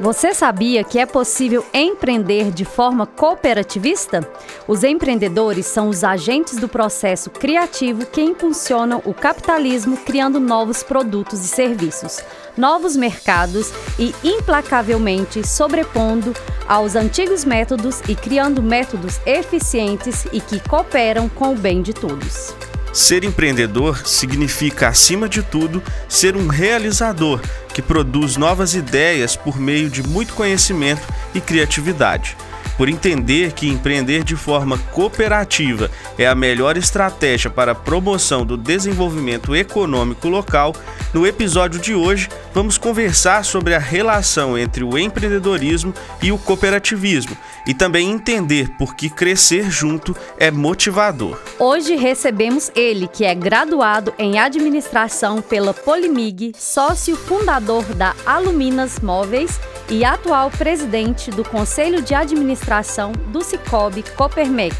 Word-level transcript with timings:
Você 0.00 0.32
sabia 0.32 0.82
que 0.82 0.98
é 0.98 1.04
possível 1.04 1.62
empreender 1.74 2.50
de 2.50 2.64
forma 2.64 3.06
cooperativista? 3.06 4.26
Os 4.66 4.82
empreendedores 4.82 5.66
são 5.66 5.90
os 5.90 6.02
agentes 6.02 6.56
do 6.56 6.66
processo 6.66 7.28
criativo 7.28 8.06
que 8.06 8.22
impulsionam 8.22 9.02
o 9.04 9.12
capitalismo, 9.12 9.98
criando 9.98 10.40
novos 10.40 10.82
produtos 10.82 11.44
e 11.44 11.48
serviços, 11.48 12.24
novos 12.56 12.96
mercados 12.96 13.70
e 13.98 14.14
implacavelmente 14.24 15.46
sobrepondo 15.46 16.32
aos 16.66 16.96
antigos 16.96 17.44
métodos 17.44 18.00
e 18.08 18.16
criando 18.16 18.62
métodos 18.62 19.20
eficientes 19.26 20.24
e 20.32 20.40
que 20.40 20.66
cooperam 20.66 21.28
com 21.28 21.52
o 21.52 21.58
bem 21.58 21.82
de 21.82 21.92
todos. 21.92 22.54
Ser 22.92 23.24
empreendedor 23.24 24.06
significa, 24.06 24.88
acima 24.88 25.28
de 25.28 25.42
tudo, 25.42 25.82
ser 26.08 26.36
um 26.36 26.48
realizador 26.48 27.40
que 27.72 27.80
produz 27.80 28.36
novas 28.36 28.74
ideias 28.74 29.36
por 29.36 29.60
meio 29.60 29.88
de 29.88 30.02
muito 30.02 30.34
conhecimento 30.34 31.06
e 31.34 31.40
criatividade 31.40 32.36
por 32.80 32.88
entender 32.88 33.52
que 33.52 33.68
empreender 33.68 34.24
de 34.24 34.34
forma 34.34 34.78
cooperativa 34.78 35.90
é 36.16 36.26
a 36.26 36.34
melhor 36.34 36.78
estratégia 36.78 37.50
para 37.50 37.72
a 37.72 37.74
promoção 37.74 38.42
do 38.42 38.56
desenvolvimento 38.56 39.54
econômico 39.54 40.30
local, 40.30 40.74
no 41.12 41.26
episódio 41.26 41.78
de 41.78 41.92
hoje 41.92 42.30
vamos 42.54 42.78
conversar 42.78 43.44
sobre 43.44 43.74
a 43.74 43.78
relação 43.78 44.56
entre 44.56 44.82
o 44.82 44.96
empreendedorismo 44.96 45.92
e 46.22 46.32
o 46.32 46.38
cooperativismo 46.38 47.36
e 47.66 47.74
também 47.74 48.10
entender 48.10 48.70
por 48.78 48.96
que 48.96 49.10
crescer 49.10 49.70
junto 49.70 50.16
é 50.38 50.50
motivador. 50.50 51.38
Hoje 51.58 51.96
recebemos 51.96 52.72
ele, 52.74 53.06
que 53.08 53.26
é 53.26 53.34
graduado 53.34 54.14
em 54.18 54.38
administração 54.38 55.42
pela 55.42 55.74
Polimig, 55.74 56.54
sócio 56.56 57.14
fundador 57.14 57.84
da 57.94 58.14
Aluminas 58.24 59.00
Móveis 59.00 59.60
e 59.90 60.04
atual 60.04 60.50
presidente 60.50 61.30
do 61.30 61.44
Conselho 61.44 62.00
de 62.00 62.14
Administração 62.14 63.12
do 63.26 63.42
Cicobi 63.42 64.04
Copermec, 64.16 64.74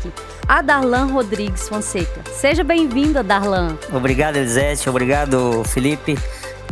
a 0.46 0.62
Darlan 0.62 1.06
Rodrigues 1.06 1.68
Fonseca. 1.68 2.22
Seja 2.32 2.62
bem-vinda, 2.62 3.22
Darlan. 3.22 3.76
Obrigado, 3.92 4.36
Elisete. 4.36 4.88
Obrigado, 4.88 5.64
Felipe, 5.64 6.16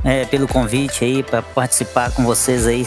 é, 0.05 0.25
pelo 0.25 0.47
convite 0.47 1.05
aí 1.05 1.23
para 1.23 1.43
participar 1.43 2.13
com 2.13 2.25
vocês 2.25 2.67
aí 2.67 2.87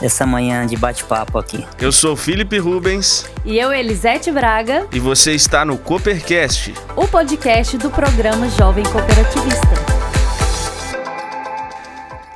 dessa 0.00 0.26
manhã 0.26 0.66
de 0.66 0.76
bate-papo 0.76 1.38
aqui. 1.38 1.64
Eu 1.80 1.92
sou 1.92 2.16
Felipe 2.16 2.58
Rubens. 2.58 3.24
E 3.44 3.58
eu, 3.58 3.72
Elisete 3.72 4.30
Braga. 4.30 4.86
E 4.92 4.98
você 4.98 5.32
está 5.32 5.64
no 5.64 5.78
Coopercast, 5.78 6.74
o 6.96 7.06
podcast 7.06 7.78
do 7.78 7.90
programa 7.90 8.48
Jovem 8.50 8.84
Cooperativista. 8.84 9.87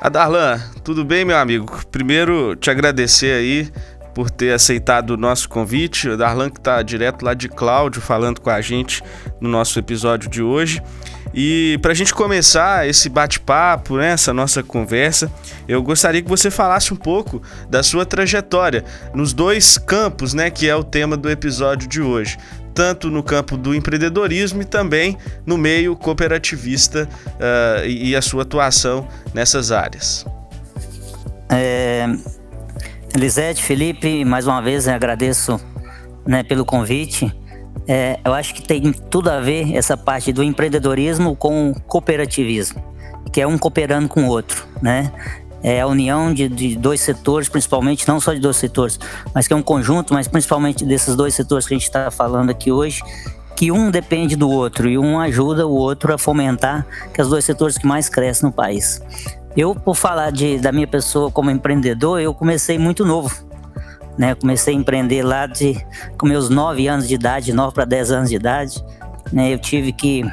Adarlan, 0.05 0.61
tudo 0.83 1.05
bem, 1.05 1.25
meu 1.25 1.37
amigo? 1.37 1.81
Primeiro, 1.93 2.57
te 2.57 2.69
agradecer 2.69 3.35
aí 3.35 3.71
por 4.13 4.29
ter 4.29 4.53
aceitado 4.53 5.11
o 5.11 5.17
nosso 5.17 5.49
convite. 5.49 6.09
O 6.09 6.17
Darlan 6.17 6.51
que 6.51 6.59
está 6.59 6.83
direto 6.83 7.25
lá 7.25 7.35
de 7.35 7.49
Cláudio 7.49 8.03
falando 8.03 8.41
com 8.41 8.51
a 8.51 8.61
gente 8.61 9.01
no 9.41 9.49
nosso 9.49 9.79
episódio 9.79 10.29
de 10.29 10.43
hoje. 10.43 10.83
E 11.33 11.79
para 11.81 11.93
a 11.93 11.95
gente 11.95 12.13
começar 12.13 12.89
esse 12.89 13.09
bate-papo, 13.09 13.97
né, 13.97 14.11
essa 14.11 14.35
nossa 14.35 14.61
conversa, 14.61 15.31
eu 15.69 15.81
gostaria 15.81 16.21
que 16.21 16.29
você 16.29 16.51
falasse 16.51 16.93
um 16.93 16.97
pouco 16.97 17.41
da 17.71 17.85
sua 17.85 18.05
trajetória 18.05 18.85
nos 19.15 19.33
dois 19.33 19.79
campos, 19.79 20.35
né, 20.35 20.51
que 20.51 20.69
é 20.69 20.75
o 20.75 20.83
tema 20.83 21.17
do 21.17 21.31
episódio 21.31 21.89
de 21.89 22.03
hoje 22.03 22.37
tanto 22.75 23.11
no 23.11 23.23
campo 23.23 23.57
do 23.57 23.75
empreendedorismo 23.75 24.63
e 24.63 24.65
também 24.65 25.17
no 25.47 25.57
meio 25.57 25.95
cooperativista 25.97 27.09
uh, 27.27 27.87
e, 27.87 28.15
a 28.17 28.23
sua 28.23 28.43
atuação 28.43 29.07
nessas 29.35 29.73
áreas. 29.73 30.25
É, 31.51 32.07
Elisete, 33.15 33.63
Felipe, 33.63 34.25
mais 34.25 34.47
uma 34.47 34.63
vez 34.63 34.89
agradeço 34.89 35.61
né, 36.27 36.43
pelo 36.43 36.65
convite. 36.65 37.35
É, 37.87 38.19
eu 38.25 38.33
acho 38.33 38.55
que 38.55 38.63
tem 38.63 38.93
tudo 38.93 39.29
a 39.31 39.41
ver 39.41 39.75
essa 39.75 39.97
parte 39.97 40.33
do 40.33 40.43
empreendedorismo 40.43 41.35
com 41.37 41.71
o 41.71 41.81
cooperativismo, 41.83 42.83
que 43.33 43.41
é 43.41 43.47
um 43.47 43.59
cooperando 43.59 44.09
com 44.09 44.25
o 44.25 44.29
outro, 44.29 44.67
né? 44.81 45.13
É 45.63 45.81
a 45.81 45.87
união 45.87 46.33
de, 46.33 46.49
de, 46.49 46.77
dois 46.77 47.01
setores, 47.01 47.49
principalmente, 47.49 48.07
não 48.09 48.21
só 48.21 48.33
de 48.33 48.41
dois 48.41 48.57
setores, 48.57 48.99
mas 49.35 49.47
que 49.47 49.53
é 49.53 49.57
um 49.57 49.63
conjunto, 49.63 50.13
mas 50.13 50.27
principalmente 50.27 50.85
desses 50.85 51.15
dois 51.15 51.35
setores 51.35 51.67
que 51.67 51.75
a 51.75 51.77
gente 51.77 51.87
está 51.87 52.11
falando 52.11 52.51
aqui 52.51 52.73
hoje, 52.73 53.03
que 53.55 53.71
um 53.71 53.91
depende 53.91 54.35
do 54.35 54.51
outro 54.51 54.89
e 54.89 54.99
um 54.99 55.21
ajuda 55.21 55.67
o 55.67 55.73
outro 55.73 56.13
a 56.13 56.19
fomentar 56.19 56.85
que 57.15 57.21
é 57.21 57.25
os 57.25 57.31
dois 57.31 57.45
setores 57.45 57.79
que 57.79 57.87
mais 57.87 58.09
crescem 58.09 58.49
no 58.49 58.53
país. 58.53 59.01
Eu, 59.57 59.75
por 59.75 59.95
falar 59.95 60.33
de, 60.33 60.59
da 60.59 60.73
minha 60.73 60.87
pessoa 60.87 61.31
como 61.31 61.51
empreendedor, 61.51 62.21
eu 62.21 62.33
comecei 62.33 62.79
muito 62.79 63.05
novo. 63.05 63.33
Né? 64.17 64.35
Comecei 64.35 64.75
a 64.75 64.77
empreender 64.77 65.23
lá 65.23 65.47
de, 65.47 65.77
com 66.19 66.27
meus 66.27 66.49
9 66.49 66.89
anos 66.89 67.07
de 67.07 67.15
idade, 67.15 67.53
9 67.53 67.75
para 67.75 67.85
10 67.85 68.11
anos 68.11 68.31
de 68.31 68.37
idade. 68.37 68.83
Né? 69.31 69.53
Eu 69.53 69.59
tive 69.59 69.93
que. 69.93 70.25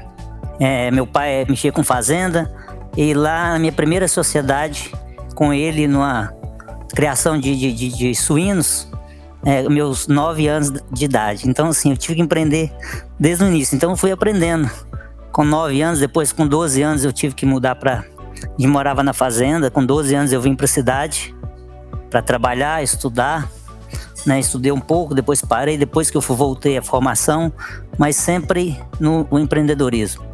É, 0.59 0.89
meu 0.91 1.07
pai 1.07 1.45
mexia 1.47 1.71
com 1.71 1.83
fazenda, 1.83 2.51
e 2.97 3.13
lá 3.13 3.53
na 3.53 3.59
minha 3.59 3.71
primeira 3.71 4.07
sociedade, 4.07 4.91
com 5.39 5.53
ele 5.53 5.87
numa 5.87 6.33
criação 6.93 7.39
de, 7.39 7.55
de, 7.55 7.71
de, 7.71 7.89
de 7.97 8.13
suínos, 8.13 8.89
é, 9.45 9.63
meus 9.69 10.05
nove 10.05 10.49
anos 10.49 10.69
de 10.91 11.05
idade. 11.05 11.47
Então, 11.47 11.69
assim, 11.69 11.91
eu 11.91 11.97
tive 11.97 12.15
que 12.15 12.21
empreender 12.21 12.69
desde 13.17 13.45
o 13.45 13.47
início. 13.47 13.73
Então, 13.73 13.91
eu 13.91 13.95
fui 13.95 14.11
aprendendo. 14.11 14.69
Com 15.31 15.45
nove 15.45 15.81
anos, 15.81 16.01
depois 16.01 16.33
com 16.33 16.45
12 16.45 16.81
anos, 16.81 17.05
eu 17.05 17.13
tive 17.13 17.33
que 17.33 17.45
mudar 17.45 17.75
para. 17.75 18.03
Morava 18.59 19.01
na 19.01 19.13
fazenda. 19.13 19.71
Com 19.71 19.85
12 19.85 20.13
anos, 20.13 20.33
eu 20.33 20.41
vim 20.41 20.55
para 20.55 20.65
a 20.65 20.67
cidade 20.67 21.33
para 22.09 22.21
trabalhar, 22.21 22.83
estudar. 22.83 23.49
Né? 24.25 24.41
Estudei 24.41 24.73
um 24.73 24.81
pouco, 24.81 25.15
depois 25.15 25.41
parei. 25.41 25.77
Depois 25.77 26.11
que 26.11 26.17
eu 26.17 26.21
voltei 26.21 26.77
à 26.77 26.81
formação, 26.81 27.53
mas 27.97 28.17
sempre 28.17 28.77
no 28.99 29.25
empreendedorismo. 29.39 30.28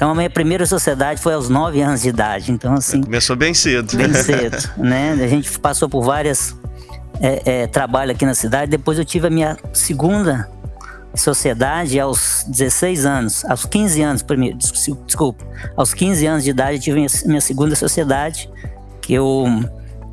Então 0.00 0.12
a 0.12 0.14
minha 0.14 0.30
primeira 0.30 0.64
sociedade 0.64 1.20
foi 1.20 1.34
aos 1.34 1.50
9 1.50 1.78
anos 1.82 2.00
de 2.00 2.08
idade. 2.08 2.50
Então, 2.50 2.72
assim. 2.72 3.02
Começou 3.02 3.36
bem 3.36 3.52
cedo. 3.52 3.98
Bem 3.98 4.14
cedo, 4.16 4.56
né? 4.78 5.12
A 5.12 5.26
gente 5.26 5.58
passou 5.58 5.90
por 5.90 6.02
várias 6.02 6.56
é, 7.20 7.42
é, 7.44 7.66
trabalhos 7.66 8.16
aqui 8.16 8.24
na 8.24 8.32
cidade. 8.32 8.70
Depois 8.70 8.98
eu 8.98 9.04
tive 9.04 9.26
a 9.26 9.30
minha 9.30 9.58
segunda 9.74 10.48
sociedade 11.14 12.00
aos 12.00 12.46
16 12.48 13.04
anos, 13.04 13.44
aos 13.44 13.66
15 13.66 14.00
anos, 14.00 14.22
primeiro, 14.22 14.56
desculpa, 15.04 15.44
aos 15.76 15.92
15 15.92 16.24
anos 16.24 16.44
de 16.44 16.50
idade 16.50 16.76
eu 16.76 16.80
tive 16.80 16.96
minha, 16.96 17.08
minha 17.26 17.40
segunda 17.42 17.76
sociedade, 17.76 18.48
que 19.02 19.12
eu, 19.12 19.44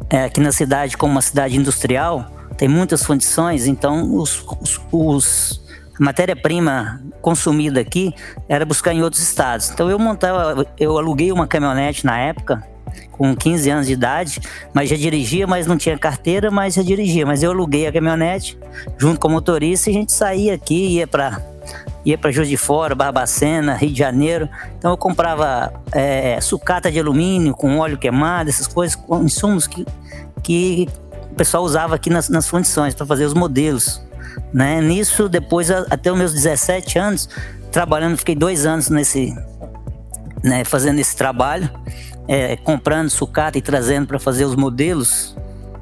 é, 0.09 0.25
aqui 0.25 0.41
na 0.41 0.51
cidade, 0.51 0.97
como 0.97 1.13
uma 1.13 1.21
cidade 1.21 1.55
industrial, 1.55 2.29
tem 2.57 2.67
muitas 2.67 3.05
fundições, 3.05 3.67
então 3.67 4.15
os, 4.15 4.43
os, 4.59 4.81
os 4.91 5.66
matéria-prima 5.99 7.01
consumida 7.21 7.79
aqui 7.79 8.13
era 8.47 8.65
buscar 8.65 8.93
em 8.93 9.01
outros 9.01 9.21
estados. 9.21 9.69
Então 9.69 9.89
eu 9.89 9.99
montava, 9.99 10.65
eu 10.79 10.97
aluguei 10.97 11.31
uma 11.31 11.47
caminhonete 11.47 12.05
na 12.05 12.17
época, 12.19 12.63
com 13.11 13.35
15 13.35 13.69
anos 13.69 13.87
de 13.87 13.93
idade, 13.93 14.39
mas 14.73 14.89
já 14.89 14.95
dirigia, 14.95 15.47
mas 15.47 15.65
não 15.65 15.77
tinha 15.77 15.97
carteira, 15.97 16.51
mas 16.51 16.75
já 16.75 16.83
dirigia. 16.83 17.25
Mas 17.25 17.43
eu 17.43 17.51
aluguei 17.51 17.87
a 17.87 17.91
caminhonete 17.91 18.57
junto 18.97 19.19
com 19.19 19.27
o 19.27 19.31
motorista 19.31 19.89
e 19.89 19.91
a 19.91 19.93
gente 19.93 20.11
saía 20.11 20.53
aqui, 20.53 20.95
ia 20.95 21.07
para 21.07 21.41
ia 22.05 22.17
para 22.17 22.31
Juiz 22.31 22.47
de 22.47 22.55
Fora, 22.55 22.95
Barbacena, 22.95 23.75
Rio 23.75 23.91
de 23.91 23.99
Janeiro. 23.99 24.47
Então 24.77 24.91
eu 24.91 24.97
comprava 24.97 25.73
é, 25.91 26.39
sucata 26.39 26.89
de 26.89 26.97
alumínio 26.99 27.53
com 27.53 27.79
óleo 27.79 27.97
queimado, 27.97 28.49
essas 28.49 28.67
coisas, 28.67 28.97
insumos 29.21 29.67
que, 29.67 29.85
que 30.41 30.87
o 31.29 31.35
pessoal 31.35 31.63
usava 31.63 31.95
aqui 31.95 32.09
nas, 32.09 32.29
nas 32.29 32.47
fundições 32.47 32.95
para 32.95 33.05
fazer 33.05 33.25
os 33.25 33.33
modelos. 33.33 34.01
Né? 34.53 34.81
Nisso, 34.81 35.27
depois, 35.27 35.69
até 35.69 36.11
os 36.11 36.17
meus 36.17 36.33
17 36.33 36.97
anos, 36.97 37.29
trabalhando, 37.71 38.17
fiquei 38.17 38.35
dois 38.35 38.65
anos 38.65 38.89
nesse, 38.89 39.35
né, 40.43 40.63
fazendo 40.63 40.99
esse 40.99 41.15
trabalho, 41.15 41.69
é, 42.27 42.55
comprando 42.57 43.09
sucata 43.09 43.57
e 43.57 43.61
trazendo 43.61 44.07
para 44.07 44.19
fazer 44.19 44.45
os 44.45 44.55
modelos. 44.55 45.35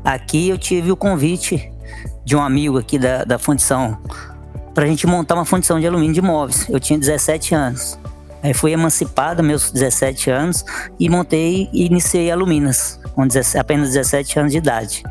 Aqui 0.03 0.49
eu 0.49 0.57
tive 0.57 0.91
o 0.91 0.97
convite 0.97 1.71
de 2.23 2.35
um 2.35 2.41
amigo 2.41 2.77
aqui 2.77 2.99
da, 2.99 3.23
da 3.23 3.39
fundição 3.39 3.97
para 4.73 4.83
a 4.83 4.87
gente 4.87 5.07
montar 5.07 5.35
uma 5.35 5.45
fundição 5.45 5.79
de 5.79 5.87
alumínio 5.87 6.13
de 6.13 6.21
móveis. 6.21 6.67
Eu 6.69 6.79
tinha 6.79 6.99
17 6.99 7.55
anos. 7.55 7.97
Aí 8.43 8.53
fui 8.53 8.71
emancipado 8.73 9.41
meus 9.41 9.71
17 9.71 10.29
anos 10.29 10.63
e 10.99 11.09
montei 11.09 11.69
e 11.73 11.85
iniciei 11.85 12.29
a 12.29 12.37
com 13.13 13.25
17, 13.25 13.57
apenas 13.57 13.93
17 13.93 14.39
anos 14.39 14.51
de 14.51 14.57
idade. 14.57 15.03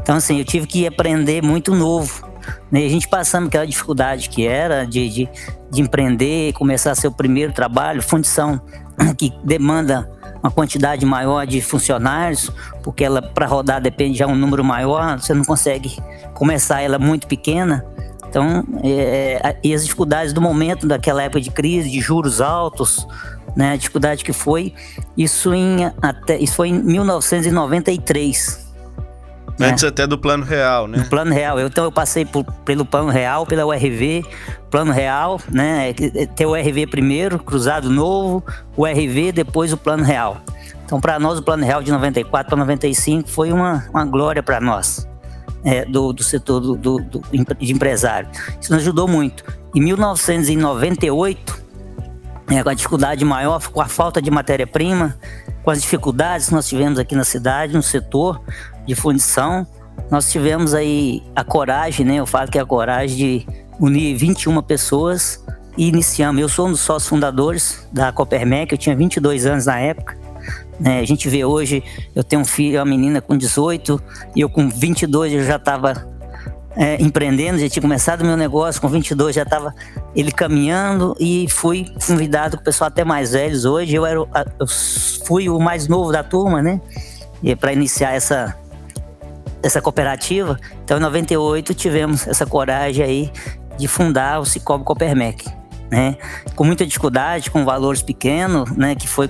Então 0.00 0.16
assim, 0.16 0.38
eu 0.38 0.44
tive 0.44 0.66
que 0.66 0.86
aprender 0.86 1.42
muito 1.42 1.74
novo 1.74 2.27
né? 2.70 2.84
A 2.84 2.88
gente 2.88 3.08
passando 3.08 3.48
aquela 3.48 3.66
dificuldade 3.66 4.28
que 4.28 4.46
era 4.46 4.84
de, 4.84 5.08
de, 5.08 5.28
de 5.70 5.80
empreender, 5.82 6.52
começar 6.52 6.94
seu 6.94 7.10
primeiro 7.12 7.52
trabalho, 7.52 8.02
fundição 8.02 8.60
que 9.16 9.32
demanda 9.44 10.10
uma 10.42 10.50
quantidade 10.50 11.04
maior 11.04 11.46
de 11.46 11.60
funcionários, 11.60 12.50
porque 12.82 13.04
ela 13.04 13.20
para 13.20 13.46
rodar 13.46 13.80
depende 13.80 14.16
de 14.16 14.24
um 14.24 14.34
número 14.34 14.64
maior, 14.64 15.18
você 15.18 15.34
não 15.34 15.44
consegue 15.44 15.96
começar 16.34 16.80
ela 16.80 16.98
muito 16.98 17.26
pequena. 17.26 17.84
Então, 18.28 18.64
é, 18.82 19.40
é, 19.42 19.58
e 19.64 19.74
as 19.74 19.84
dificuldades 19.84 20.32
do 20.32 20.40
momento 20.40 20.86
daquela 20.86 21.22
época 21.22 21.40
de 21.40 21.50
crise, 21.50 21.90
de 21.90 22.00
juros 22.00 22.40
altos, 22.40 23.06
né, 23.56 23.72
a 23.72 23.76
dificuldade 23.76 24.22
que 24.22 24.32
foi, 24.32 24.74
isso, 25.16 25.52
em, 25.54 25.86
até, 26.02 26.38
isso 26.38 26.54
foi 26.54 26.68
em 26.68 26.78
1993. 26.82 28.67
Né? 29.58 29.70
Antes 29.70 29.82
até 29.82 30.06
do 30.06 30.16
Plano 30.16 30.44
Real, 30.44 30.86
né? 30.86 30.98
Do 30.98 31.08
Plano 31.08 31.32
Real. 31.32 31.58
Eu, 31.58 31.66
então 31.66 31.82
eu 31.82 31.90
passei 31.90 32.24
por, 32.24 32.44
pelo 32.64 32.84
Plano 32.84 33.08
Real, 33.08 33.44
pela 33.44 33.66
URV, 33.66 34.24
Plano 34.70 34.92
Real, 34.92 35.40
né? 35.50 35.90
É, 35.90 36.26
ter 36.26 36.46
o 36.46 36.52
URV 36.52 36.86
primeiro, 36.86 37.38
Cruzado 37.40 37.90
Novo, 37.90 38.44
o 38.76 38.82
URV, 38.82 39.32
depois 39.32 39.72
o 39.72 39.76
Plano 39.76 40.04
Real. 40.04 40.40
Então, 40.84 41.00
para 41.00 41.18
nós, 41.18 41.38
o 41.38 41.42
Plano 41.42 41.64
Real 41.64 41.82
de 41.82 41.90
94 41.90 42.48
para 42.48 42.58
95 42.58 43.28
foi 43.28 43.52
uma, 43.52 43.84
uma 43.90 44.04
glória 44.04 44.42
para 44.42 44.60
nós, 44.60 45.06
é, 45.64 45.84
do, 45.84 46.12
do 46.12 46.22
setor 46.22 46.60
do, 46.60 46.76
do, 46.76 46.98
do, 46.98 47.22
de 47.58 47.72
empresário. 47.72 48.28
Isso 48.60 48.72
nos 48.72 48.82
ajudou 48.82 49.08
muito. 49.08 49.44
Em 49.74 49.82
1998, 49.82 51.62
é, 52.48 52.62
com 52.62 52.68
a 52.70 52.74
dificuldade 52.74 53.24
maior, 53.24 53.60
com 53.68 53.80
a 53.82 53.86
falta 53.86 54.22
de 54.22 54.30
matéria-prima, 54.30 55.16
com 55.68 55.72
as 55.72 55.82
dificuldades 55.82 56.48
que 56.48 56.54
nós 56.54 56.66
tivemos 56.66 56.98
aqui 56.98 57.14
na 57.14 57.24
cidade, 57.24 57.74
no 57.74 57.82
setor 57.82 58.40
de 58.86 58.94
fundição, 58.94 59.66
nós 60.10 60.32
tivemos 60.32 60.72
aí 60.72 61.22
a 61.36 61.44
coragem, 61.44 62.06
né? 62.06 62.14
Eu 62.14 62.24
falo 62.24 62.50
que 62.50 62.56
é 62.56 62.62
a 62.62 62.64
coragem 62.64 63.14
de 63.14 63.46
unir 63.78 64.16
21 64.16 64.62
pessoas 64.62 65.44
e 65.76 65.86
iniciamos. 65.86 66.40
Eu 66.40 66.48
sou 66.48 66.68
um 66.68 66.70
dos 66.70 66.80
sócios 66.80 67.06
fundadores 67.06 67.86
da 67.92 68.10
Copermec, 68.10 68.72
eu 68.72 68.78
tinha 68.78 68.96
22 68.96 69.44
anos 69.44 69.66
na 69.66 69.78
época. 69.78 70.16
Né? 70.80 71.00
A 71.00 71.04
gente 71.04 71.28
vê 71.28 71.44
hoje, 71.44 71.84
eu 72.14 72.24
tenho 72.24 72.40
um 72.40 72.46
filho, 72.46 72.78
uma 72.78 72.86
menina 72.86 73.20
com 73.20 73.36
18, 73.36 74.02
e 74.34 74.40
eu 74.40 74.48
com 74.48 74.70
22 74.70 75.34
eu 75.34 75.44
já 75.44 75.56
estava 75.56 76.08
é, 76.78 77.02
empreendendo, 77.02 77.58
já 77.58 77.68
tinha 77.68 77.82
começado 77.82 78.24
meu 78.24 78.36
negócio, 78.36 78.80
com 78.80 78.88
22 78.88 79.34
já 79.34 79.42
estava 79.42 79.74
ele 80.14 80.30
caminhando 80.30 81.16
e 81.18 81.48
fui 81.50 81.92
convidado 82.06 82.56
com 82.56 82.62
o 82.62 82.64
pessoal 82.64 82.86
até 82.86 83.04
mais 83.04 83.32
velhos 83.32 83.64
hoje. 83.64 83.96
Eu, 83.96 84.06
era, 84.06 84.20
eu 84.20 84.66
fui 85.26 85.48
o 85.48 85.58
mais 85.58 85.88
novo 85.88 86.12
da 86.12 86.22
turma, 86.22 86.62
né? 86.62 86.80
Para 87.58 87.72
iniciar 87.72 88.12
essa, 88.14 88.56
essa 89.60 89.82
cooperativa. 89.82 90.56
Então, 90.84 90.98
em 90.98 91.00
98, 91.00 91.74
tivemos 91.74 92.28
essa 92.28 92.46
coragem 92.46 93.04
aí 93.04 93.32
de 93.76 93.88
fundar 93.88 94.38
o 94.38 94.44
Cicobi 94.44 94.84
Copermec 94.84 95.57
né? 95.90 96.16
Com 96.54 96.64
muita 96.64 96.84
dificuldade, 96.84 97.50
com 97.50 97.64
valores 97.64 98.02
pequenos, 98.02 98.70
né? 98.72 98.94
Que 98.94 99.08
foi 99.08 99.28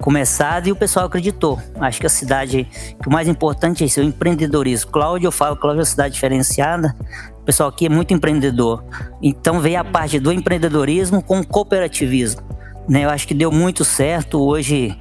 começado 0.00 0.66
e 0.66 0.72
o 0.72 0.76
pessoal 0.76 1.06
acreditou. 1.06 1.60
Acho 1.80 2.00
que 2.00 2.06
a 2.06 2.10
cidade, 2.10 2.66
que 3.00 3.08
o 3.08 3.12
mais 3.12 3.28
importante 3.28 3.82
é 3.82 3.86
isso, 3.86 4.00
o 4.00 4.04
empreendedorismo. 4.04 4.90
Cláudio, 4.90 5.28
eu 5.28 5.32
falo, 5.32 5.56
Cláudio 5.56 5.80
é 5.80 5.82
uma 5.82 5.86
cidade 5.86 6.14
diferenciada. 6.14 6.94
O 7.40 7.44
pessoal 7.44 7.68
aqui 7.68 7.86
é 7.86 7.88
muito 7.88 8.14
empreendedor. 8.14 8.84
Então 9.22 9.60
veio 9.60 9.80
a 9.80 9.84
parte 9.84 10.18
do 10.18 10.32
empreendedorismo 10.32 11.22
com 11.22 11.40
o 11.40 11.46
cooperativismo. 11.46 12.42
Né? 12.88 13.04
Eu 13.04 13.10
acho 13.10 13.26
que 13.26 13.34
deu 13.34 13.50
muito 13.50 13.84
certo. 13.84 14.40
Hoje, 14.40 14.96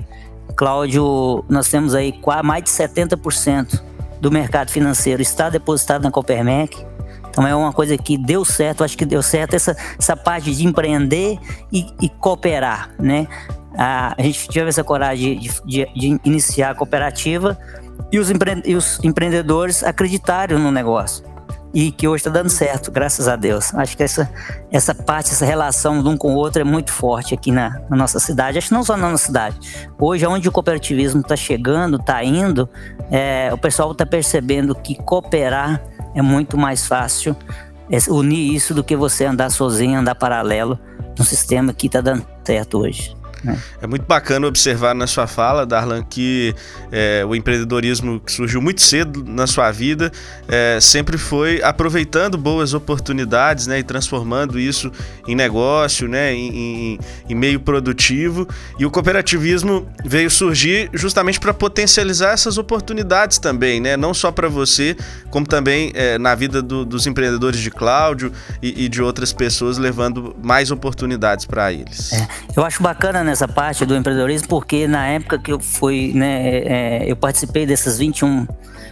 Cláudio, 0.56 1.46
nós 1.50 1.70
temos 1.70 1.96
aí 1.96 2.14
mais 2.44 2.64
de 2.64 2.70
70% 2.70 3.82
do 4.20 4.32
mercado 4.32 4.70
financeiro 4.70 5.22
está 5.22 5.50
depositado 5.50 6.04
na 6.04 6.12
Copermec. 6.12 6.86
Então 7.32 7.48
é 7.48 7.56
uma 7.56 7.72
coisa 7.72 7.98
que 7.98 8.18
deu 8.18 8.44
certo, 8.44 8.84
acho 8.84 8.98
que 8.98 9.06
deu 9.06 9.24
certo 9.24 9.56
essa, 9.56 9.76
essa 9.98 10.16
parte 10.16 10.54
de 10.54 10.68
empreender 10.68 11.40
e, 11.72 11.88
e 12.02 12.10
cooperar, 12.10 12.92
né? 13.00 13.26
A, 13.78 14.14
gente 14.20 14.50
teve 14.50 14.68
essa 14.68 14.84
coragem 14.84 15.40
de, 15.40 15.50
de, 15.66 15.88
de 15.96 16.20
iniciar 16.26 16.72
a 16.72 16.76
cooperativa 16.76 17.58
e 18.12 18.20
os, 18.20 18.30
empre, 18.30 18.62
e 18.66 18.76
os 18.76 19.00
empreendedores 19.02 19.82
acreditaram 19.82 20.60
no 20.60 20.72
negócio 20.72 21.32
e 21.74 21.92
que 21.92 22.08
hoje 22.08 22.22
está 22.22 22.30
dando 22.30 22.50
certo, 22.50 22.92
graças 22.92 23.28
a 23.28 23.36
Deus. 23.36 23.74
Acho 23.76 23.96
que 23.96 24.04
essa, 24.04 24.30
essa 24.72 24.94
parte, 24.94 25.32
essa 25.32 25.46
relação 25.46 26.04
de 26.04 26.10
um 26.10 26.18
com 26.18 26.34
o 26.34 26.36
outro 26.36 26.62
é 26.62 26.66
muito 26.66 26.92
forte 26.92 27.34
aqui 27.34 27.52
na, 27.52 27.82
na 27.90 27.96
nossa 27.96 28.20
cidade. 28.20 28.58
Acho 28.58 28.68
que 28.68 28.74
não 28.74 28.84
só 28.84 28.98
na 28.98 29.10
nossa 29.10 29.26
cidade. 29.26 29.58
Hoje, 29.98 30.26
onde 30.26 30.48
o 30.48 30.52
cooperativismo 30.52 31.22
está 31.22 31.36
chegando, 31.36 31.98
está 31.98 32.24
indo, 32.24 32.70
é, 33.10 33.50
o 33.54 33.58
pessoal 33.58 33.92
está 33.92 34.06
percebendo 34.06 34.76
que 34.76 34.96
cooperar 34.96 35.82
é 36.16 36.22
muito 36.22 36.58
mais 36.58 36.86
fácil 36.88 37.36
unir 38.10 38.54
isso 38.56 38.74
do 38.74 38.84
que 38.84 38.96
você 38.96 39.26
andar 39.26 39.50
sozinho, 39.50 40.00
andar 40.00 40.16
paralelo 40.16 40.80
num 41.18 41.26
sistema 41.26 41.74
que 41.74 41.88
está 41.88 42.02
dando 42.02 42.26
certo 42.44 42.80
hoje. 42.80 43.21
É 43.82 43.88
muito 43.88 44.06
bacana 44.06 44.48
observar 44.48 44.94
na 44.94 45.08
sua 45.08 45.28
fala, 45.28 45.66
Darlan, 45.66 46.04
que 46.04 46.54
é, 46.92 47.24
o 47.28 47.36
empreendedorismo 47.36 48.20
que 48.20 48.32
surgiu 48.32 48.62
muito 48.62 48.82
cedo 48.82 49.24
na 49.26 49.48
sua 49.48 49.72
vida 49.72 50.12
é, 50.48 50.80
sempre 50.80 51.18
foi 51.18 51.62
aproveitando 51.64 52.38
boas 52.38 52.74
oportunidades 52.74 53.68
né, 53.68 53.80
e 53.80 53.84
transformando 53.84 54.60
isso 54.60 54.92
em 55.28 55.36
negócio, 55.36 56.08
né, 56.08 56.34
em, 56.34 56.50
em, 56.94 57.00
em 57.30 57.36
meio 57.36 57.60
produtivo. 57.60 58.48
E 58.78 58.86
o 58.86 58.92
cooperativismo 58.92 59.88
veio 60.06 60.30
surgir 60.30 60.90
justamente 60.94 61.40
para 61.40 61.54
potencializar 61.54 62.34
essas 62.34 62.58
oportunidades 62.58 63.38
também, 63.40 63.80
né, 63.80 63.98
não 63.98 64.14
só 64.14 64.32
para 64.32 64.48
você, 64.48 64.96
como 65.30 65.46
também 65.46 65.92
é, 65.96 66.18
na 66.18 66.36
vida 66.36 66.62
do, 66.62 66.86
dos 66.86 67.08
empreendedores 67.08 67.60
de 67.60 67.72
Cláudio 67.72 68.32
e, 68.62 68.86
e, 68.86 68.90
de 68.90 69.02
outras 69.02 69.34
pessoas, 69.34 69.78
levando 69.78 70.36
mais 70.42 70.72
oportunidades 70.72 71.46
para 71.46 71.72
eles. 71.72 72.14
É, 72.14 72.28
eu 72.56 72.64
acho 72.64 72.84
bacana, 72.84 73.24
né? 73.24 73.31
Nessa 73.32 73.48
parte 73.48 73.86
do 73.86 73.96
empreendedorismo 73.96 74.50
porque 74.50 74.88
na 74.88 75.08
época 75.08 75.40
que 75.40 75.54
eu 75.54 75.60
fui, 75.60 76.12
né, 76.14 76.50
é, 76.58 77.04
eu 77.10 77.16
participei 77.16 77.66
dessas 77.66 77.98
21 77.98 78.46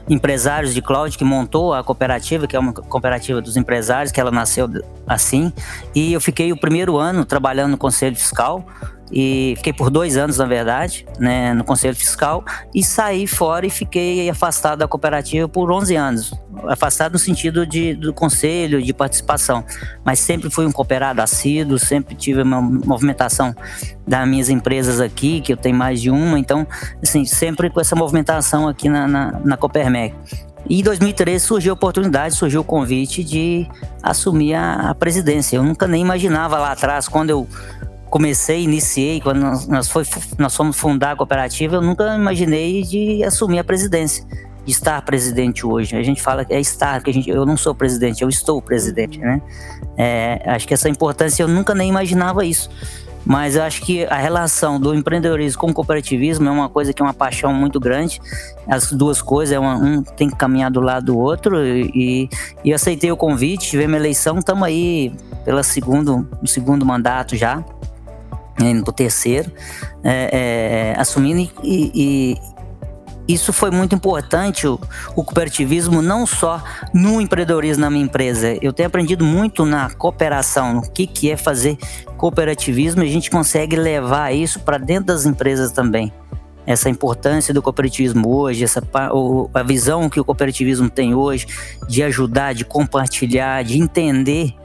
empresários 0.10 0.74
de 0.74 0.82
cloud 0.82 1.16
que 1.18 1.26
montou 1.26 1.74
a 1.74 1.84
cooperativa, 1.84 2.48
que 2.48 2.56
é 2.56 2.60
uma 2.60 2.72
cooperativa 2.72 3.42
dos 3.42 3.58
empresários, 3.58 4.12
que 4.12 4.20
ela 4.20 4.32
nasceu 4.32 4.70
assim, 5.06 5.52
e 5.94 6.14
eu 6.14 6.22
fiquei 6.22 6.54
o 6.54 6.58
primeiro 6.58 6.98
ano 6.98 7.26
trabalhando 7.26 7.72
no 7.72 7.78
Conselho 7.78 8.16
Fiscal, 8.16 8.66
e 9.12 9.54
fiquei 9.58 9.74
por 9.74 9.90
dois 9.90 10.18
anos, 10.18 10.38
na 10.38 10.46
verdade, 10.46 11.06
né, 11.20 11.54
no 11.54 11.64
Conselho 11.64 11.96
Fiscal 11.96 12.44
e 12.74 12.84
saí 12.84 13.26
fora 13.26 13.66
e 13.66 13.70
fiquei 13.70 14.30
afastado 14.30 14.80
da 14.80 14.88
cooperativa 14.88 15.48
por 15.48 15.72
11 15.72 15.96
anos. 15.96 16.34
Afastado 16.68 17.14
no 17.14 17.20
sentido 17.20 17.66
de, 17.66 17.96
do 17.96 18.14
conselho, 18.14 18.82
de 18.82 18.94
participação. 18.94 19.64
Mas 20.04 20.20
sempre 20.20 20.50
fui 20.50 20.66
um 20.66 20.72
cooperado 20.72 21.22
assíduo, 21.22 21.80
sempre 21.80 22.16
tive 22.16 22.42
uma 22.42 22.62
movimentação 22.62 23.56
das 24.08 24.28
minhas 24.28 24.50
empresas 24.50 25.00
aqui, 25.00 25.42
que 25.42 25.54
eu 25.54 25.58
tenho 25.58 25.76
mais 25.76 26.02
de 26.02 26.10
uma, 26.10 26.38
então, 26.38 26.68
assim, 27.02 27.26
sempre 27.26 27.70
com 27.70 27.80
essa 27.80 27.96
movimentação 27.96 28.68
aqui 28.68 28.90
na, 28.90 29.08
na, 29.08 29.40
na 29.44 29.58
Copermec. 29.58 30.16
E 30.68 30.82
em 30.82 30.84
2013 30.84 31.46
surgiu 31.46 31.74
a 31.74 31.76
oportunidade, 31.76 32.36
surgiu 32.36 32.62
o 32.62 32.64
convite 32.64 33.24
de 33.24 33.68
assumir 34.04 34.54
a, 34.54 34.90
a 34.90 34.96
presidência. 34.96 35.56
Eu 35.56 35.64
nunca 35.64 35.88
nem 35.88 36.02
imaginava 36.02 36.60
lá 36.60 36.72
atrás, 36.72 37.08
quando 37.08 37.30
eu 37.30 37.48
comecei, 38.10 38.64
iniciei, 38.64 39.22
quando 39.22 39.40
nós, 39.68 39.88
foi, 39.88 40.04
nós 40.38 40.56
fomos 40.56 40.76
fundar 40.78 41.12
a 41.12 41.16
cooperativa, 41.16 41.76
eu 41.76 41.82
nunca 41.82 42.16
imaginei 42.16 42.84
de 42.84 43.24
assumir 43.24 43.60
a 43.60 43.64
presidência, 43.64 44.26
de 44.66 44.72
estar 44.72 45.02
presidente 45.04 45.66
hoje. 45.66 45.96
A 45.96 46.04
gente 46.04 46.22
fala 46.22 46.44
que 46.44 46.54
é 46.54 46.60
estar, 46.60 47.02
que 47.02 47.10
a 47.10 47.14
gente, 47.14 47.30
eu 47.30 47.46
não 47.46 47.56
sou 47.56 47.74
presidente, 47.76 48.22
eu 48.22 48.30
estou 48.30 48.62
presidente, 48.62 49.20
né? 49.20 49.42
É, 49.96 50.42
acho 50.48 50.68
que 50.68 50.74
essa 50.74 50.90
importância 50.90 51.44
eu 51.44 51.48
nunca 51.48 51.76
nem 51.76 51.90
imaginava 51.90 52.46
isso. 52.46 52.70
Mas 53.26 53.56
eu 53.56 53.64
acho 53.64 53.82
que 53.82 54.06
a 54.06 54.16
relação 54.16 54.80
do 54.80 54.96
empreendedorismo 54.96 55.60
com 55.60 55.70
o 55.70 55.74
cooperativismo 55.74 56.48
é 56.48 56.52
uma 56.52 56.70
coisa 56.70 56.94
que 56.94 57.02
é 57.02 57.06
uma 57.06 57.14
paixão 57.14 57.54
muito 57.54 57.80
grande. 57.80 58.20
As 58.68 58.92
duas 58.92 59.22
coisas, 59.22 59.54
é 59.54 59.60
uma, 59.60 59.76
um 59.76 60.02
tem 60.02 60.30
que 60.30 60.36
caminhar 60.36 60.72
do 60.72 60.80
lado 60.80 61.08
do 61.08 61.18
outro. 61.18 61.64
E, 61.64 62.30
e 62.64 62.74
aceitei 62.74 63.12
o 63.12 63.18
convite, 63.18 63.70
tivemos 63.70 63.98
eleição, 63.98 64.40
estamos 64.40 64.64
aí 64.64 65.14
pelo 65.44 65.62
segundo, 65.62 66.28
segundo 66.46 66.86
mandato 66.86 67.36
já 67.36 67.64
indo 68.60 68.84
para 68.84 68.92
o 68.92 68.94
terceiro, 68.94 69.52
é, 70.04 70.94
é, 70.94 71.00
assumindo 71.00 71.40
e, 71.40 71.52
e, 71.64 72.38
isso 73.30 73.54
foi 73.54 73.70
muito 73.70 73.94
importante, 73.94 74.66
o, 74.66 74.80
o, 75.16 75.24
cooperativismo, 75.24 76.02
não 76.02 76.26
só 76.26 76.64
no 76.92 77.22
empreendedorismo 77.22 77.82
na 77.82 77.90
minha 77.92 78.04
empresa. 78.04 78.58
Eu 78.60 78.74
tenho 78.74 78.88
aprendido 78.88 79.24
muito 79.24 79.66
na 79.66 79.88
cooperação, 79.92 80.74
no 80.74 80.82
que, 80.82 81.06
que 81.06 81.30
é 81.30 81.38
fazer 81.38 81.78
cooperativismo, 82.18 83.04
e 83.04 83.08
a 83.08 83.12
gente 83.12 83.30
consegue 83.30 83.76
levar 83.76 84.34
isso 84.34 84.60
para 84.62 84.80
dentro 84.80 85.06
das 85.06 85.28
empresas 85.28 85.72
também. 85.72 86.12
Essa 86.66 86.90
importância 86.90 87.54
do 87.54 87.62
cooperativismo 87.62 88.28
hoje, 88.36 88.64
essa, 88.64 88.82
a 89.54 89.64
visão 89.64 90.10
que 90.10 90.20
o 90.20 90.26
cooperativismo 90.26 90.90
tem 90.90 91.14
hoje 91.14 91.46
de 91.88 92.02
ajudar, 92.02 92.54
de 92.54 92.66
compartilhar, 92.66 93.64
de 93.64 93.78
entender 93.78 94.56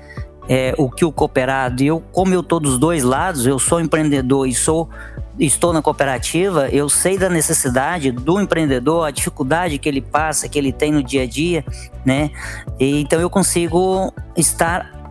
é, 0.48 0.74
o 0.76 0.90
que 0.90 1.04
o 1.04 1.12
cooperado, 1.12 1.82
eu, 1.82 2.02
como 2.12 2.34
eu 2.34 2.40
estou 2.40 2.60
dos 2.60 2.78
dois 2.78 3.02
lados, 3.02 3.46
eu 3.46 3.58
sou 3.58 3.80
empreendedor 3.80 4.46
e 4.46 4.54
sou 4.54 4.88
estou 5.38 5.72
na 5.72 5.82
cooperativa, 5.82 6.68
eu 6.68 6.88
sei 6.88 7.18
da 7.18 7.28
necessidade 7.28 8.12
do 8.12 8.40
empreendedor, 8.40 9.04
a 9.04 9.10
dificuldade 9.10 9.78
que 9.78 9.88
ele 9.88 10.00
passa, 10.00 10.48
que 10.48 10.56
ele 10.56 10.72
tem 10.72 10.92
no 10.92 11.02
dia 11.02 11.22
a 11.22 11.26
dia, 11.26 11.64
né? 12.04 12.30
E, 12.78 13.00
então 13.00 13.20
eu 13.20 13.28
consigo 13.28 14.12
estar 14.36 15.03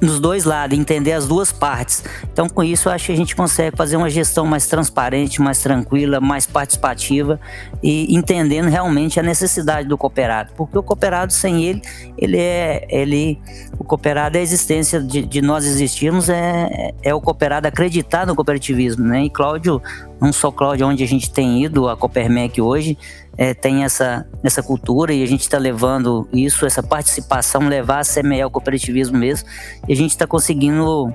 nos 0.00 0.18
dois 0.18 0.44
lados, 0.44 0.78
entender 0.78 1.12
as 1.12 1.26
duas 1.26 1.52
partes. 1.52 2.02
Então, 2.32 2.48
com 2.48 2.62
isso, 2.62 2.88
eu 2.88 2.92
acho 2.92 3.06
que 3.06 3.12
a 3.12 3.16
gente 3.16 3.36
consegue 3.36 3.76
fazer 3.76 3.96
uma 3.96 4.08
gestão 4.08 4.46
mais 4.46 4.66
transparente, 4.66 5.42
mais 5.42 5.58
tranquila, 5.58 6.20
mais 6.20 6.46
participativa 6.46 7.38
e 7.82 8.14
entendendo 8.14 8.68
realmente 8.68 9.20
a 9.20 9.22
necessidade 9.22 9.88
do 9.88 9.98
cooperado. 9.98 10.52
Porque 10.56 10.78
o 10.78 10.82
cooperado, 10.82 11.32
sem 11.32 11.64
ele, 11.64 11.82
ele 12.16 12.38
é. 12.38 12.86
Ele, 12.88 13.38
o 13.78 13.84
cooperado 13.84 14.36
é 14.36 14.40
a 14.40 14.42
existência 14.42 15.00
de, 15.00 15.22
de 15.22 15.42
nós 15.42 15.64
existirmos, 15.64 16.28
é, 16.28 16.92
é 17.02 17.14
o 17.14 17.20
cooperado 17.20 17.68
acreditar 17.68 18.26
no 18.26 18.34
cooperativismo. 18.34 19.06
Né? 19.06 19.24
E 19.24 19.30
Cláudio 19.30 19.82
não 20.20 20.32
só 20.32 20.52
Cláudia, 20.52 20.86
onde 20.86 21.02
a 21.02 21.06
gente 21.06 21.30
tem 21.30 21.64
ido, 21.64 21.88
a 21.88 21.96
Copermec 21.96 22.60
hoje, 22.60 22.98
é, 23.36 23.54
tem 23.54 23.84
essa, 23.84 24.26
essa 24.42 24.62
cultura 24.62 25.12
e 25.12 25.22
a 25.22 25.26
gente 25.26 25.42
está 25.42 25.58
levando 25.58 26.28
isso, 26.32 26.66
essa 26.66 26.82
participação, 26.82 27.68
levar 27.68 28.00
a 28.00 28.04
semear 28.04 28.48
o 28.48 28.50
cooperativismo 28.50 29.18
mesmo, 29.18 29.48
e 29.88 29.92
a 29.92 29.96
gente 29.96 30.10
está 30.10 30.26
conseguindo 30.26 31.14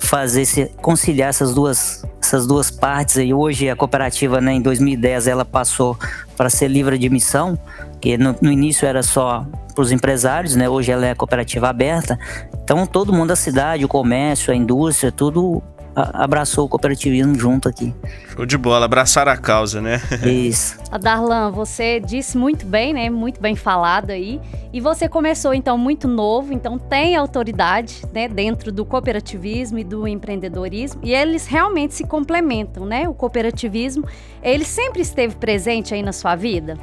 fazer 0.00 0.46
se 0.46 0.64
conciliar 0.80 1.28
essas 1.28 1.54
duas 1.54 2.02
essas 2.20 2.46
duas 2.46 2.70
partes 2.70 3.16
e 3.16 3.34
hoje 3.34 3.68
a 3.68 3.76
cooperativa 3.76 4.40
né, 4.40 4.54
em 4.54 4.62
2010 4.62 5.26
ela 5.26 5.44
passou 5.44 5.96
para 6.36 6.48
ser 6.48 6.68
livre 6.68 6.96
de 6.96 7.06
emissão 7.06 7.58
que 8.00 8.16
no, 8.16 8.34
no 8.40 8.50
início 8.50 8.86
era 8.86 9.02
só 9.02 9.44
para 9.74 9.82
os 9.82 9.92
empresários 9.92 10.56
né 10.56 10.68
hoje 10.68 10.90
ela 10.90 11.06
é 11.06 11.14
cooperativa 11.14 11.68
aberta. 11.68 12.18
Então 12.64 12.86
todo 12.86 13.12
mundo 13.12 13.28
da 13.28 13.36
cidade 13.36 13.84
o 13.84 13.88
comércio 13.88 14.52
a 14.52 14.56
indústria 14.56 15.12
tudo 15.12 15.62
abraçou 15.94 16.66
o 16.66 16.68
cooperativismo 16.68 17.34
junto 17.38 17.68
aqui. 17.68 17.94
Show 18.34 18.46
de 18.46 18.56
bola, 18.56 18.84
abraçar 18.84 19.28
a 19.28 19.36
causa, 19.36 19.80
né? 19.80 20.00
Isso. 20.24 20.78
A 20.90 20.98
Darlan, 20.98 21.52
você 21.52 22.00
disse 22.00 22.36
muito 22.36 22.66
bem, 22.66 22.92
né? 22.92 23.08
Muito 23.08 23.40
bem 23.40 23.54
falado 23.54 24.10
aí. 24.10 24.40
E 24.72 24.80
você 24.80 25.08
começou 25.08 25.54
então 25.54 25.78
muito 25.78 26.08
novo, 26.08 26.52
então 26.52 26.78
tem 26.78 27.14
autoridade, 27.14 28.02
né, 28.12 28.28
dentro 28.28 28.72
do 28.72 28.84
cooperativismo 28.84 29.78
e 29.78 29.84
do 29.84 30.06
empreendedorismo, 30.06 31.00
e 31.04 31.12
eles 31.12 31.46
realmente 31.46 31.94
se 31.94 32.04
complementam, 32.04 32.84
né? 32.84 33.08
O 33.08 33.14
cooperativismo, 33.14 34.04
ele 34.42 34.64
sempre 34.64 35.02
esteve 35.02 35.34
presente 35.36 35.94
aí 35.94 36.02
na 36.02 36.12
sua 36.12 36.34
vida? 36.34 36.76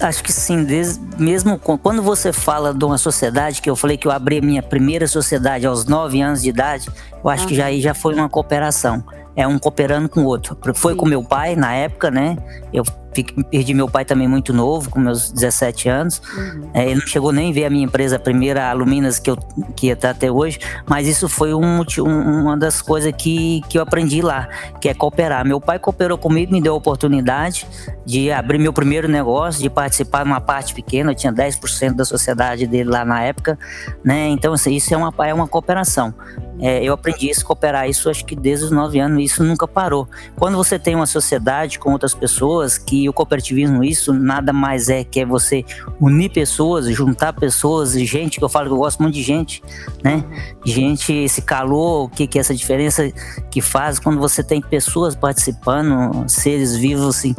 Acho 0.00 0.22
que 0.22 0.32
sim, 0.32 0.62
desde, 0.62 1.00
mesmo 1.18 1.58
quando 1.58 2.02
você 2.02 2.32
fala 2.32 2.74
de 2.74 2.84
uma 2.84 2.98
sociedade, 2.98 3.62
que 3.62 3.70
eu 3.70 3.74
falei 3.74 3.96
que 3.96 4.06
eu 4.06 4.12
abri 4.12 4.40
minha 4.40 4.62
primeira 4.62 5.06
sociedade 5.06 5.66
aos 5.66 5.86
9 5.86 6.20
anos 6.20 6.42
de 6.42 6.50
idade, 6.50 6.90
eu 7.22 7.30
acho 7.30 7.46
que 7.46 7.54
já 7.54 7.66
aí 7.66 7.80
já 7.80 7.94
foi 7.94 8.14
uma 8.14 8.28
cooperação. 8.28 9.02
É 9.34 9.48
um 9.48 9.58
cooperando 9.58 10.08
com 10.08 10.20
o 10.20 10.26
outro. 10.26 10.56
Foi 10.74 10.92
sim. 10.92 10.98
com 10.98 11.06
meu 11.06 11.24
pai 11.24 11.56
na 11.56 11.72
época, 11.72 12.10
né? 12.10 12.36
Eu 12.72 12.84
perdi 13.22 13.74
meu 13.74 13.88
pai 13.88 14.04
também 14.04 14.26
muito 14.26 14.52
novo, 14.52 14.90
com 14.90 14.98
meus 14.98 15.30
17 15.30 15.88
anos. 15.88 16.20
Uhum. 16.36 16.70
É, 16.74 16.84
ele 16.86 17.00
não 17.00 17.06
chegou 17.06 17.32
nem 17.32 17.50
a 17.50 17.54
ver 17.54 17.64
a 17.66 17.70
minha 17.70 17.84
empresa, 17.84 18.16
a 18.16 18.18
primeira 18.18 18.68
Aluminas 18.68 19.18
que 19.18 19.30
eu 19.30 19.36
que 19.76 19.88
está 19.88 20.10
até 20.10 20.30
hoje, 20.30 20.58
mas 20.88 21.06
isso 21.06 21.28
foi 21.28 21.54
um, 21.54 21.80
um, 21.80 22.40
uma 22.42 22.56
das 22.56 22.82
coisas 22.82 23.12
que, 23.16 23.60
que 23.68 23.78
eu 23.78 23.82
aprendi 23.82 24.20
lá, 24.20 24.48
que 24.80 24.88
é 24.88 24.94
cooperar. 24.94 25.44
Meu 25.46 25.60
pai 25.60 25.78
cooperou 25.78 26.18
comigo, 26.18 26.52
me 26.52 26.60
deu 26.60 26.74
a 26.74 26.76
oportunidade 26.76 27.66
de 28.04 28.30
abrir 28.30 28.58
meu 28.58 28.72
primeiro 28.72 29.08
negócio, 29.08 29.62
de 29.62 29.70
participar 29.70 30.24
de 30.24 30.30
uma 30.30 30.40
parte 30.40 30.74
pequena, 30.74 31.12
eu 31.12 31.14
tinha 31.14 31.32
10% 31.32 31.94
da 31.94 32.04
sociedade 32.04 32.66
dele 32.66 32.90
lá 32.90 33.04
na 33.04 33.22
época, 33.22 33.58
né? 34.04 34.28
Então, 34.28 34.52
assim, 34.52 34.74
isso 34.74 34.92
é 34.92 34.96
uma, 34.96 35.12
é 35.26 35.34
uma 35.34 35.48
cooperação. 35.48 36.14
É, 36.60 36.82
eu 36.82 36.92
aprendi 36.92 37.30
isso, 37.30 37.44
cooperar 37.44 37.88
isso, 37.88 38.08
acho 38.08 38.24
que 38.24 38.36
desde 38.36 38.66
os 38.66 38.70
9 38.70 38.98
anos, 38.98 39.22
isso 39.22 39.42
nunca 39.42 39.66
parou. 39.66 40.08
Quando 40.36 40.56
você 40.56 40.78
tem 40.78 40.94
uma 40.94 41.06
sociedade 41.06 41.78
com 41.78 41.92
outras 41.92 42.14
pessoas 42.14 42.78
que 42.78 43.03
e 43.04 43.08
o 43.08 43.12
cooperativismo, 43.12 43.84
isso 43.84 44.12
nada 44.12 44.52
mais 44.52 44.88
é 44.88 45.04
que 45.04 45.20
é 45.20 45.26
você 45.26 45.64
unir 46.00 46.30
pessoas, 46.30 46.86
juntar 46.86 47.32
pessoas, 47.32 47.92
gente, 47.92 48.38
que 48.38 48.44
eu 48.44 48.48
falo 48.48 48.66
que 48.66 48.72
eu 48.72 48.78
gosto 48.78 49.02
muito 49.02 49.14
de 49.14 49.22
gente, 49.22 49.62
né? 50.02 50.24
Gente, 50.64 51.12
esse 51.12 51.42
calor, 51.42 52.04
o 52.04 52.08
que, 52.08 52.26
que 52.26 52.38
é 52.38 52.40
essa 52.40 52.54
diferença 52.54 53.12
que 53.50 53.60
faz 53.60 53.98
quando 53.98 54.18
você 54.18 54.42
tem 54.42 54.60
pessoas 54.60 55.14
participando, 55.14 56.28
seres 56.28 56.76
vivos, 56.76 57.16
assim, 57.16 57.34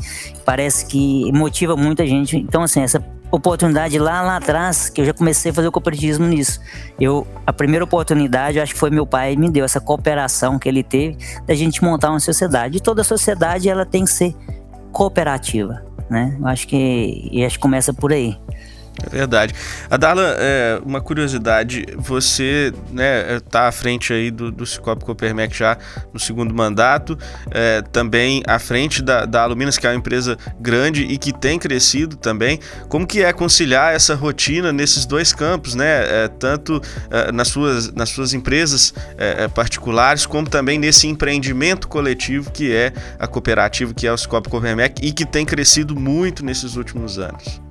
parece 0.45 0.85
que 0.85 1.31
motiva 1.31 1.75
muita 1.75 2.05
gente. 2.05 2.37
Então, 2.37 2.61
assim, 2.61 2.81
essa 2.81 3.03
oportunidade 3.31 3.97
lá, 3.99 4.21
lá 4.21 4.37
atrás, 4.37 4.89
que 4.89 5.01
eu 5.01 5.05
já 5.05 5.13
comecei 5.13 5.51
a 5.51 5.53
fazer 5.53 5.67
o 5.67 5.71
cooperativismo 5.71 6.25
nisso. 6.25 6.59
Eu, 6.99 7.27
a 7.45 7.51
primeira 7.51 7.83
oportunidade, 7.83 8.59
acho 8.59 8.73
que 8.73 8.79
foi 8.79 8.89
meu 8.89 9.05
pai 9.05 9.35
me 9.35 9.49
deu 9.49 9.65
essa 9.65 9.79
cooperação 9.79 10.57
que 10.57 10.69
ele 10.69 10.83
teve 10.83 11.17
da 11.45 11.53
gente 11.53 11.83
montar 11.83 12.09
uma 12.09 12.19
sociedade. 12.19 12.77
E 12.77 12.79
toda 12.79 13.03
sociedade 13.03 13.69
ela 13.69 13.85
tem 13.85 14.05
que 14.05 14.11
ser 14.11 14.35
cooperativa, 14.95 15.83
né? 16.09 16.37
Eu 16.39 16.47
acho 16.47 16.65
que, 16.65 17.27
e 17.29 17.43
acho 17.43 17.57
que 17.57 17.61
começa 17.61 17.93
por 17.93 18.13
aí. 18.13 18.39
É 19.03 19.09
verdade. 19.09 19.53
A 19.89 19.97
Darla, 19.97 20.35
é, 20.39 20.79
uma 20.85 21.01
curiosidade, 21.01 21.85
você 21.97 22.73
né, 22.91 23.39
tá 23.49 23.67
à 23.67 23.71
frente 23.71 24.13
aí 24.13 24.31
do, 24.31 24.51
do 24.51 24.65
Cicobi 24.65 25.03
Copermec 25.03 25.55
já 25.55 25.77
no 26.13 26.19
segundo 26.19 26.53
mandato, 26.53 27.17
é, 27.51 27.81
também 27.81 28.41
à 28.47 28.57
frente 28.57 29.01
da, 29.01 29.25
da 29.25 29.41
Aluminas, 29.41 29.77
que 29.77 29.85
é 29.85 29.89
uma 29.89 29.97
empresa 29.97 30.37
grande 30.59 31.03
e 31.03 31.17
que 31.17 31.33
tem 31.33 31.59
crescido 31.59 32.15
também. 32.15 32.59
Como 32.87 33.05
que 33.05 33.21
é 33.21 33.33
conciliar 33.33 33.93
essa 33.93 34.15
rotina 34.15 34.71
nesses 34.71 35.05
dois 35.05 35.33
campos, 35.33 35.75
né? 35.75 36.23
É, 36.23 36.27
tanto 36.27 36.81
é, 37.11 37.31
nas, 37.31 37.49
suas, 37.49 37.91
nas 37.91 38.09
suas 38.09 38.33
empresas 38.33 38.93
é, 39.17 39.43
é, 39.43 39.47
particulares, 39.47 40.25
como 40.25 40.49
também 40.49 40.79
nesse 40.79 41.07
empreendimento 41.07 41.87
coletivo 41.87 42.49
que 42.51 42.73
é 42.73 42.93
a 43.19 43.27
cooperativa, 43.27 43.93
que 43.93 44.07
é 44.07 44.13
o 44.13 44.17
Cicobi 44.17 44.49
Copermec 44.49 45.05
e 45.05 45.11
que 45.11 45.25
tem 45.25 45.45
crescido 45.45 45.95
muito 45.95 46.45
nesses 46.45 46.75
últimos 46.75 47.19
anos. 47.19 47.64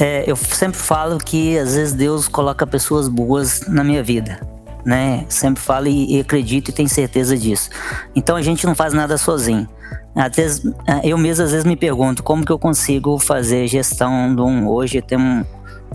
É, 0.00 0.24
eu 0.26 0.34
sempre 0.34 0.78
falo 0.78 1.18
que 1.18 1.58
às 1.58 1.74
vezes 1.74 1.92
Deus 1.92 2.26
coloca 2.26 2.66
pessoas 2.66 3.06
boas 3.06 3.60
na 3.68 3.84
minha 3.84 4.02
vida, 4.02 4.40
né? 4.82 5.26
Sempre 5.28 5.62
falo 5.62 5.88
e, 5.88 6.16
e 6.16 6.20
acredito 6.20 6.70
e 6.70 6.72
tenho 6.72 6.88
certeza 6.88 7.36
disso. 7.36 7.68
Então 8.16 8.34
a 8.34 8.40
gente 8.40 8.66
não 8.66 8.74
faz 8.74 8.94
nada 8.94 9.18
sozinho. 9.18 9.68
Até, 10.16 10.46
eu 11.04 11.18
mesmo 11.18 11.44
às 11.44 11.50
vezes 11.50 11.66
me 11.66 11.76
pergunto 11.76 12.22
como 12.22 12.44
que 12.44 12.50
eu 12.50 12.58
consigo 12.58 13.18
fazer 13.18 13.68
gestão 13.68 14.34
de 14.34 14.40
um. 14.40 14.66
Hoje 14.66 15.02
temos 15.02 15.46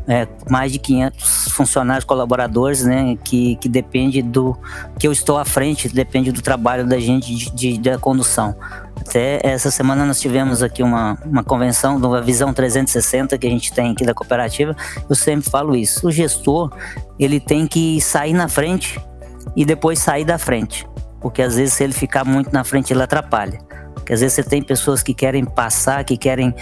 é, 0.07 0.27
mais 0.49 0.71
de 0.71 0.79
500 0.79 1.49
funcionários 1.49 2.05
colaboradores, 2.05 2.83
né, 2.83 3.17
que, 3.23 3.55
que 3.57 3.67
depende 3.67 4.21
do 4.21 4.57
que 4.99 5.07
eu 5.07 5.11
estou 5.11 5.37
à 5.37 5.45
frente, 5.45 5.89
depende 5.89 6.31
do 6.31 6.41
trabalho 6.41 6.85
da 6.85 6.99
gente 6.99 7.33
de, 7.33 7.51
de, 7.51 7.79
da 7.79 7.97
condução. 7.97 8.55
Até 8.99 9.39
essa 9.43 9.69
semana 9.69 10.05
nós 10.05 10.19
tivemos 10.19 10.63
aqui 10.63 10.81
uma, 10.81 11.17
uma 11.25 11.43
convenção 11.43 11.97
uma 11.97 12.21
visão 12.21 12.53
360 12.53 13.37
que 13.37 13.45
a 13.45 13.49
gente 13.49 13.71
tem 13.71 13.91
aqui 13.91 14.05
da 14.05 14.13
cooperativa. 14.13 14.75
Eu 15.09 15.15
sempre 15.15 15.49
falo 15.49 15.75
isso. 15.75 16.07
O 16.07 16.11
gestor, 16.11 16.71
ele 17.19 17.39
tem 17.39 17.67
que 17.67 17.99
sair 18.01 18.33
na 18.33 18.47
frente 18.47 18.99
e 19.55 19.65
depois 19.65 19.99
sair 19.99 20.25
da 20.25 20.37
frente. 20.37 20.87
Porque 21.19 21.41
às 21.41 21.55
vezes 21.55 21.73
se 21.73 21.83
ele 21.83 21.93
ficar 21.93 22.23
muito 22.23 22.51
na 22.53 22.63
frente, 22.63 22.93
ele 22.93 23.01
atrapalha. 23.01 23.59
Às 24.13 24.21
vezes 24.21 24.33
você 24.33 24.43
tem 24.43 24.61
pessoas 24.61 25.01
que 25.01 25.13
querem 25.13 25.43
passar, 25.45 26.03
que 26.03 26.17
querem 26.17 26.53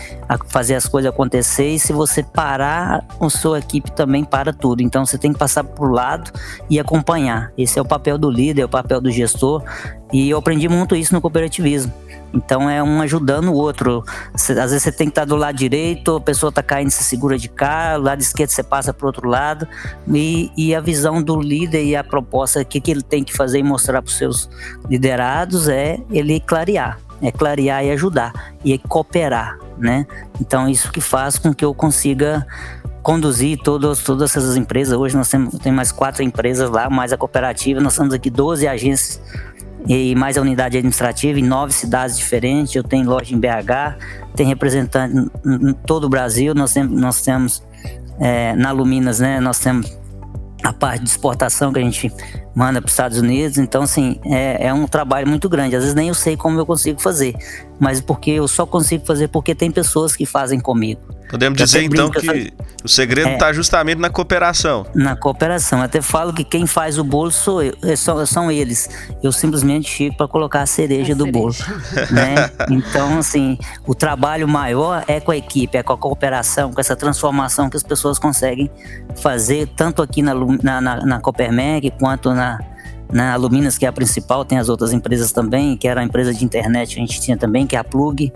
fazer 0.47 0.75
as 0.75 0.87
coisas 0.87 1.11
acontecer, 1.11 1.69
e 1.69 1.79
se 1.79 1.93
você 1.93 2.23
parar, 2.23 3.05
a 3.19 3.29
sua 3.29 3.59
equipe 3.59 3.91
também 3.91 4.23
para 4.23 4.53
tudo. 4.53 4.81
Então 4.81 5.05
você 5.05 5.17
tem 5.17 5.33
que 5.33 5.39
passar 5.39 5.63
por 5.63 5.91
lado 5.91 6.31
e 6.69 6.79
acompanhar. 6.79 7.51
Esse 7.57 7.79
é 7.79 7.81
o 7.81 7.85
papel 7.85 8.17
do 8.17 8.29
líder, 8.29 8.61
é 8.61 8.65
o 8.65 8.69
papel 8.69 9.01
do 9.01 9.11
gestor. 9.11 9.63
E 10.11 10.29
eu 10.29 10.37
aprendi 10.37 10.69
muito 10.69 10.95
isso 10.95 11.13
no 11.13 11.19
cooperativismo. 11.19 11.91
Então 12.33 12.69
é 12.69 12.81
um 12.81 13.01
ajudando 13.01 13.49
o 13.49 13.53
outro. 13.53 14.03
Às 14.33 14.47
vezes 14.47 14.83
você 14.83 14.91
tem 14.91 15.07
que 15.07 15.11
estar 15.11 15.25
do 15.25 15.35
lado 15.35 15.55
direito, 15.55 16.15
a 16.15 16.21
pessoa 16.21 16.49
está 16.49 16.63
caindo, 16.63 16.89
você 16.89 17.03
segura 17.03 17.37
de 17.37 17.47
cá, 17.47 17.97
do 17.97 18.03
lado 18.03 18.21
esquerdo 18.21 18.49
você 18.49 18.63
passa 18.63 18.93
para 18.93 19.05
o 19.05 19.07
outro 19.07 19.27
lado. 19.27 19.67
E, 20.11 20.51
e, 20.57 20.75
a 20.75 20.81
visão 20.81 21.21
do 21.21 21.39
líder 21.39 21.83
e 21.83 21.95
a 21.95 22.03
proposta, 22.03 22.61
o 22.61 22.65
que, 22.65 22.81
que 22.81 22.91
ele 22.91 23.03
tem 23.03 23.23
que 23.23 23.33
fazer 23.33 23.59
e 23.59 23.63
mostrar 23.63 24.01
para 24.01 24.09
os 24.09 24.17
seus 24.17 24.49
liderados 24.89 25.67
é 25.67 25.99
ele 26.11 26.39
clarear. 26.39 26.99
É 27.21 27.31
clarear 27.31 27.83
e 27.85 27.91
ajudar. 27.91 28.33
E 28.63 28.73
é 28.73 28.77
cooperar, 28.77 29.57
né? 29.77 30.05
Então 30.39 30.67
isso 30.67 30.91
que 30.91 31.01
faz 31.01 31.37
com 31.37 31.53
que 31.53 31.63
eu 31.63 31.73
consiga 31.73 32.45
conduzir 33.01 33.57
todos, 33.59 34.03
todas 34.03 34.35
essas 34.35 34.55
empresas. 34.55 34.97
Hoje 34.97 35.15
nós 35.15 35.29
temos 35.29 35.57
tem 35.59 35.71
mais 35.71 35.91
quatro 35.91 36.23
empresas 36.23 36.69
lá, 36.69 36.89
mais 36.89 37.11
a 37.13 37.17
cooperativa. 37.17 37.79
Nós 37.79 37.95
temos 37.95 38.13
aqui 38.13 38.29
12 38.29 38.67
agências 38.67 39.21
e 39.87 40.15
mais 40.15 40.37
a 40.37 40.41
unidade 40.41 40.77
administrativa 40.77 41.39
em 41.39 41.43
nove 41.43 41.73
cidades 41.73 42.17
diferentes. 42.17 42.73
Eu 42.73 42.83
tenho 42.83 43.07
loja 43.07 43.35
em 43.35 43.39
BH, 43.39 43.97
tem 44.35 44.47
representante 44.47 45.29
em 45.45 45.73
todo 45.73 46.05
o 46.05 46.09
Brasil. 46.09 46.55
Nós 46.55 46.73
temos, 46.73 46.99
nós 46.99 47.21
temos 47.21 47.63
é, 48.19 48.55
na 48.55 48.71
Luminas, 48.71 49.19
né? 49.19 49.39
Nós 49.39 49.59
temos 49.59 49.97
a 50.63 50.71
parte 50.71 51.03
de 51.03 51.09
exportação 51.09 51.73
que 51.73 51.79
a 51.79 51.83
gente 51.83 52.11
manda 52.55 52.81
para 52.81 52.87
os 52.87 52.93
Estados 52.93 53.17
Unidos. 53.17 53.57
Então, 53.57 53.83
assim, 53.83 54.19
é, 54.25 54.67
é, 54.67 54.73
um 54.73 54.87
trabalho 54.87 55.27
muito 55.27 55.49
grande. 55.49 55.75
Às 55.75 55.81
vezes 55.83 55.95
nem 55.95 56.07
eu 56.07 56.13
sei 56.13 56.37
como 56.37 56.57
eu 56.59 56.65
consigo 56.65 57.01
fazer, 57.01 57.35
mas 57.79 57.99
porque 57.99 58.31
eu 58.31 58.47
só 58.47 58.65
consigo 58.65 59.05
fazer 59.05 59.27
porque 59.27 59.53
tem 59.53 59.69
pessoas 59.69 60.15
que 60.15 60.25
fazem 60.25 60.59
comigo. 60.59 61.01
Podemos 61.33 61.57
dizer 61.57 61.81
então 61.81 62.11
que 62.11 62.53
o 62.83 62.87
segredo 62.87 63.29
está 63.29 63.49
é, 63.49 63.53
justamente 63.55 63.97
na 63.97 64.07
cooperação. 64.07 64.85
Na 64.93 65.15
cooperação. 65.15 65.81
Até 65.81 65.99
falo 65.99 66.31
que 66.31 66.43
quem 66.43 66.67
faz 66.67 66.99
o 66.99 67.03
bolo 67.03 67.31
sou 67.31 67.63
eu, 67.63 67.73
é 67.81 67.95
são, 67.95 68.23
são 68.23 68.51
eles. 68.51 68.87
Eu 69.23 69.31
simplesmente 69.31 69.89
chego 69.89 70.15
para 70.15 70.27
colocar 70.27 70.61
a 70.61 70.67
cereja 70.67 71.13
a 71.13 71.15
do 71.15 71.23
cereja. 71.23 71.39
bolo. 71.39 71.55
né? 72.13 72.35
Então, 72.69 73.17
assim, 73.17 73.57
o 73.87 73.95
trabalho 73.95 74.47
maior 74.47 75.03
é 75.07 75.19
com 75.19 75.31
a 75.31 75.35
equipe, 75.35 75.75
é 75.75 75.81
com 75.81 75.93
a 75.93 75.97
cooperação, 75.97 76.71
com 76.71 76.79
essa 76.79 76.95
transformação 76.95 77.67
que 77.67 77.77
as 77.77 77.83
pessoas 77.83 78.19
conseguem 78.19 78.69
fazer, 79.15 79.67
tanto 79.75 80.03
aqui 80.03 80.21
na, 80.21 80.35
na, 80.35 80.79
na, 80.79 80.95
na 81.03 81.19
Copermec 81.19 81.89
quanto 81.99 82.31
na, 82.31 82.59
na 83.11 83.33
Aluminas, 83.33 83.75
que 83.75 83.87
é 83.87 83.89
a 83.89 83.91
principal, 83.91 84.45
tem 84.45 84.59
as 84.59 84.69
outras 84.69 84.93
empresas 84.93 85.31
também, 85.31 85.75
que 85.75 85.87
era 85.87 86.01
a 86.01 86.03
empresa 86.03 86.31
de 86.31 86.45
internet, 86.45 86.95
a 86.95 86.99
gente 86.99 87.19
tinha 87.19 87.35
também, 87.35 87.65
que 87.65 87.75
é 87.75 87.79
a 87.79 87.83
Plug. 87.83 88.31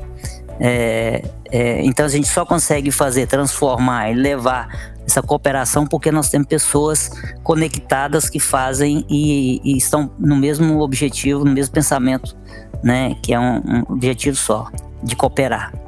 É, 0.59 1.23
é, 1.51 1.81
então 1.85 2.05
a 2.05 2.09
gente 2.09 2.27
só 2.27 2.45
consegue 2.45 2.91
fazer, 2.91 3.27
transformar 3.27 4.11
e 4.11 4.15
levar 4.15 4.95
essa 5.05 5.21
cooperação, 5.21 5.87
porque 5.87 6.11
nós 6.11 6.29
temos 6.29 6.47
pessoas 6.47 7.09
conectadas 7.43 8.29
que 8.29 8.39
fazem 8.39 9.05
e, 9.09 9.61
e 9.63 9.77
estão 9.77 10.11
no 10.19 10.35
mesmo 10.35 10.81
objetivo, 10.81 11.45
no 11.45 11.51
mesmo 11.51 11.73
pensamento, 11.73 12.35
né? 12.83 13.15
Que 13.23 13.33
é 13.33 13.39
um, 13.39 13.57
um 13.57 13.83
objetivo 13.89 14.35
só, 14.35 14.67
de 15.01 15.15
cooperar. 15.15 15.86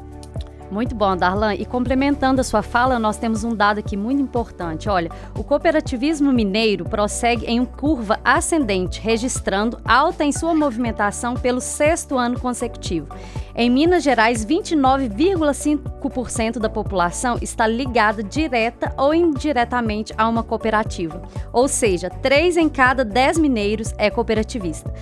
Muito 0.71 0.93
bom, 0.93 1.17
Darlan. 1.17 1.55
E 1.55 1.65
complementando 1.65 2.41
a 2.41 2.43
sua 2.43 2.61
fala, 2.61 2.99
nós 2.99 3.17
temos 3.17 3.43
um 3.43 3.55
dado 3.55 3.79
aqui 3.79 3.97
muito 3.97 4.21
importante. 4.21 4.87
Olha, 4.87 5.09
o 5.35 5.43
cooperativismo 5.43 6.31
mineiro 6.31 6.85
prossegue 6.85 7.47
em 7.47 7.59
uma 7.59 7.65
curva 7.65 8.19
ascendente, 8.23 9.01
registrando 9.01 9.79
alta 9.83 10.23
em 10.23 10.31
sua 10.31 10.53
movimentação 10.53 11.33
pelo 11.33 11.59
sexto 11.59 12.15
ano 12.17 12.39
consecutivo. 12.39 13.07
Em 13.55 13.67
Minas 13.69 14.03
Gerais, 14.03 14.45
29,5% 14.45 16.59
da 16.59 16.69
população 16.69 17.37
está 17.41 17.67
ligada 17.67 18.23
direta 18.23 18.93
ou 18.95 19.13
indiretamente 19.13 20.13
a 20.17 20.29
uma 20.29 20.43
cooperativa, 20.43 21.21
ou 21.51 21.67
seja, 21.67 22.09
3 22.09 22.55
em 22.55 22.69
cada 22.69 23.03
10 23.03 23.37
mineiros 23.37 23.93
é 23.97 24.09
cooperativista. 24.09 24.93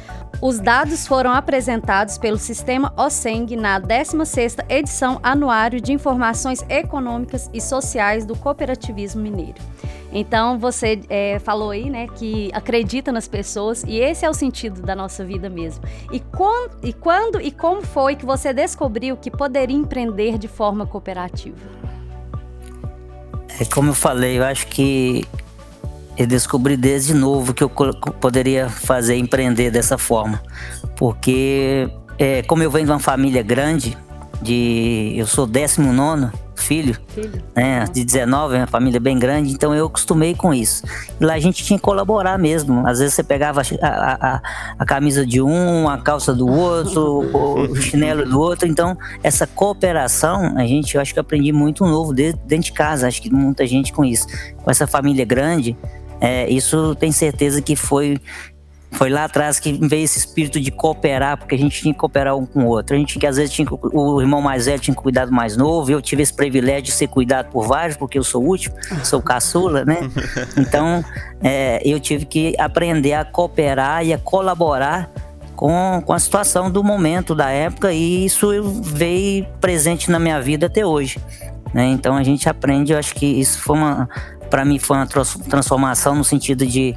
Os 0.42 0.60
dados 0.60 1.06
foram 1.06 1.32
apresentados 1.32 2.18
pelo 2.18 2.38
Sistema 2.38 2.92
OSENG 2.96 3.56
na 3.56 3.80
16ª 3.82 4.66
edição 4.70 5.20
Anuário 5.58 5.82
de 5.82 5.92
Informações 5.92 6.64
Econômicas 6.70 7.50
e 7.52 7.60
Sociais 7.60 8.26
do 8.26 8.36
Cooperativismo 8.36 9.24
Mineiro. 9.24 9.60
Então 10.14 10.60
você 10.60 11.02
é, 11.10 11.40
falou 11.40 11.72
aí, 11.72 11.90
né, 11.90 12.08
que 12.16 12.52
acredita 12.54 13.12
nas 13.12 13.28
pessoas 13.28 13.84
e 13.88 13.98
esse 13.98 14.24
é 14.24 14.30
o 14.30 14.36
sentido 14.36 14.84
da 14.84 14.96
nossa 14.96 15.26
vida 15.26 15.50
mesmo. 15.50 15.84
E, 16.12 16.20
com, 16.20 16.70
e 16.84 16.94
quando 16.94 17.42
e 17.42 17.52
como 17.52 17.82
foi 17.82 18.16
que 18.16 18.24
você 18.24 18.54
descobriu 18.54 19.18
que 19.18 19.32
poderia 19.32 19.76
empreender 19.76 20.38
de 20.38 20.48
forma 20.48 20.86
cooperativa? 20.86 21.58
É 23.60 23.66
como 23.66 23.90
eu 23.90 23.96
falei, 23.96 24.38
eu 24.38 24.44
acho 24.44 24.68
que 24.68 25.26
eu 26.16 26.28
descobri 26.28 26.78
desde 26.78 27.16
novo 27.16 27.52
que 27.52 27.64
eu 27.64 27.70
poderia 27.70 28.70
fazer 28.70 29.16
empreender 29.16 29.72
dessa 29.72 29.98
forma, 29.98 30.40
porque 30.96 31.90
é, 32.20 32.44
como 32.44 32.62
eu 32.62 32.70
venho 32.70 32.86
de 32.86 32.92
uma 32.92 33.00
família 33.00 33.42
grande, 33.42 33.98
de 34.42 35.14
eu 35.16 35.26
sou 35.26 35.46
décimo 35.46 35.92
nono 35.94 36.32
filho, 36.58 36.98
filho. 37.08 37.42
Né, 37.56 37.86
de 37.94 38.04
19, 38.04 38.58
uma 38.58 38.68
família 38.68 39.00
bem 39.00 39.18
grande, 39.18 39.52
então 39.52 39.74
eu 39.74 39.86
acostumei 39.86 40.36
com 40.36 40.54
isso. 40.54 40.84
E 41.20 41.24
lá 41.24 41.36
a 41.36 41.40
gente 41.40 41.64
tinha 41.64 41.78
que 41.78 41.84
colaborar 41.84 42.38
mesmo. 42.38 42.86
Às 42.86 43.00
vezes 43.00 43.14
você 43.14 43.24
pegava 43.24 43.62
a, 43.62 44.36
a, 44.36 44.42
a 44.78 44.86
camisa 44.86 45.26
de 45.26 45.42
um, 45.42 45.88
a 45.88 45.98
calça 46.00 46.34
do 46.34 46.48
outro, 46.48 47.20
o 47.72 47.76
chinelo 47.76 48.26
do 48.28 48.40
outro. 48.40 48.68
Então, 48.68 48.98
essa 49.24 49.48
cooperação, 49.48 50.58
a 50.58 50.66
gente, 50.66 50.96
eu 50.96 51.02
acho 51.02 51.14
que 51.14 51.20
eu 51.20 51.22
aprendi 51.22 51.52
muito 51.52 51.86
novo 51.86 52.14
dentro 52.14 52.60
de 52.60 52.72
casa. 52.74 53.08
Acho 53.08 53.22
que 53.22 53.32
muita 53.32 53.66
gente 53.66 53.94
com 53.94 54.04
isso. 54.04 54.28
Com 54.58 54.70
essa 54.70 54.88
família 54.88 55.24
grande, 55.24 55.78
é, 56.20 56.50
isso 56.50 56.96
tem 56.96 57.12
certeza 57.12 57.62
que 57.62 57.76
foi 57.76 58.20
foi 58.92 59.10
lá 59.10 59.26
atrás 59.26 59.60
que 59.60 59.74
veio 59.74 60.06
esse 60.06 60.18
espírito 60.18 60.60
de 60.60 60.72
cooperar, 60.72 61.38
porque 61.38 61.56
a 61.56 61.58
gente 61.58 61.82
tinha 61.82 61.94
que 61.94 62.00
cooperar 62.00 62.36
um 62.36 62.46
com 62.46 62.64
o 62.64 62.68
outro. 62.68 62.96
A 62.96 63.00
gente 63.00 63.20
que 63.20 63.28
às 63.28 63.36
vezes 63.36 63.54
tinha 63.54 63.68
o 63.72 64.22
irmão 64.22 64.42
mais 64.42 64.66
velho 64.66 64.80
tinha 64.80 64.96
que 64.96 65.02
cuidar 65.02 65.26
do 65.26 65.32
mais 65.32 65.58
novo. 65.58 65.92
Eu 65.92 66.02
tive 66.02 66.24
esse 66.24 66.34
privilégio 66.34 66.84
de 66.84 66.92
ser 66.92 67.08
cuidado 67.08 67.50
por 67.52 67.68
vários, 67.68 67.98
porque 67.98 68.18
eu 68.18 68.24
sou 68.24 68.44
o 68.44 68.48
último, 68.48 68.76
sou 69.04 69.22
caçula, 69.22 69.86
né? 69.86 69.98
Então 70.58 71.04
é, 71.44 71.82
eu 71.86 72.00
tive 72.00 72.26
que 72.26 72.56
aprender 72.58 73.14
a 73.14 73.24
cooperar 73.24 74.06
e 74.06 74.14
a 74.14 74.18
colaborar 74.18 75.12
com, 75.56 76.02
com 76.06 76.14
a 76.14 76.20
situação 76.20 76.72
do 76.72 76.84
momento, 76.84 77.36
da 77.36 77.50
época, 77.50 77.92
e 77.92 78.26
isso 78.26 78.50
veio 78.82 79.46
presente 79.60 80.10
na 80.10 80.20
minha 80.20 80.40
vida 80.42 80.68
até 80.68 80.86
hoje. 80.86 81.20
Né? 81.74 81.88
Então 81.88 82.16
a 82.16 82.24
gente 82.24 82.48
aprende, 82.48 82.94
eu 82.94 83.00
acho 83.00 83.14
que 83.14 83.26
isso 83.26 83.60
foi 83.60 83.76
uma, 83.76 84.08
para 84.50 84.64
mim, 84.64 84.80
foi 84.80 84.98
uma 84.98 85.08
transformação 85.08 86.16
no 86.16 86.24
sentido 86.24 86.66
de 86.66 86.96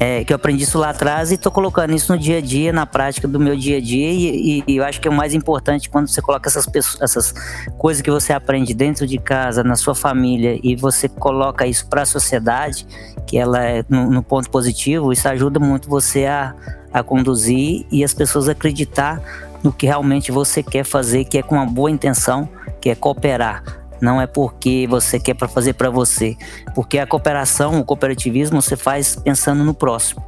é, 0.00 0.22
que 0.24 0.32
eu 0.32 0.36
aprendi 0.36 0.62
isso 0.62 0.78
lá 0.78 0.90
atrás 0.90 1.32
e 1.32 1.34
estou 1.34 1.50
colocando 1.50 1.92
isso 1.92 2.12
no 2.12 2.18
dia 2.18 2.38
a 2.38 2.40
dia, 2.40 2.72
na 2.72 2.86
prática 2.86 3.26
do 3.26 3.40
meu 3.40 3.56
dia 3.56 3.78
a 3.78 3.80
dia. 3.80 4.12
E, 4.12 4.64
e, 4.66 4.76
eu 4.76 4.84
acho 4.84 5.00
que 5.00 5.08
é 5.08 5.10
o 5.10 5.14
mais 5.14 5.34
importante 5.34 5.90
quando 5.90 6.08
você 6.08 6.22
coloca 6.22 6.48
essas, 6.48 6.66
pessoas, 6.66 7.02
essas 7.02 7.34
coisas 7.76 8.00
que 8.00 8.10
você 8.10 8.32
aprende 8.32 8.72
dentro 8.74 9.06
de 9.06 9.18
casa, 9.18 9.64
na 9.64 9.74
sua 9.74 9.94
família, 9.94 10.58
e 10.62 10.76
você 10.76 11.08
coloca 11.08 11.66
isso 11.66 11.86
para 11.88 12.02
a 12.02 12.06
sociedade, 12.06 12.86
que 13.26 13.36
ela 13.36 13.64
é 13.64 13.84
no, 13.88 14.10
no, 14.10 14.22
ponto 14.22 14.48
positivo, 14.50 15.12
isso 15.12 15.28
ajuda 15.28 15.58
muito 15.58 15.88
você 15.88 16.26
a, 16.26 16.54
a 16.92 17.02
conduzir 17.02 17.84
e 17.90 18.04
as 18.04 18.14
pessoas 18.14 18.48
acreditar 18.48 19.20
no 19.64 19.72
que 19.72 19.86
realmente 19.86 20.30
você 20.30 20.62
quer 20.62 20.84
fazer, 20.84 21.24
que 21.24 21.38
é 21.38 21.42
com 21.42 21.56
uma 21.56 21.66
boa 21.66 21.90
intenção, 21.90 22.48
que 22.80 22.88
é 22.88 22.94
cooperar 22.94 23.87
não 24.00 24.20
é 24.20 24.26
porque 24.26 24.86
você 24.88 25.18
quer 25.18 25.34
para 25.34 25.48
fazer 25.48 25.74
para 25.74 25.90
você, 25.90 26.36
porque 26.74 26.98
a 26.98 27.06
cooperação, 27.06 27.80
o 27.80 27.84
cooperativismo 27.84 28.60
você 28.60 28.76
faz 28.76 29.16
pensando 29.16 29.64
no 29.64 29.74
próximo. 29.74 30.22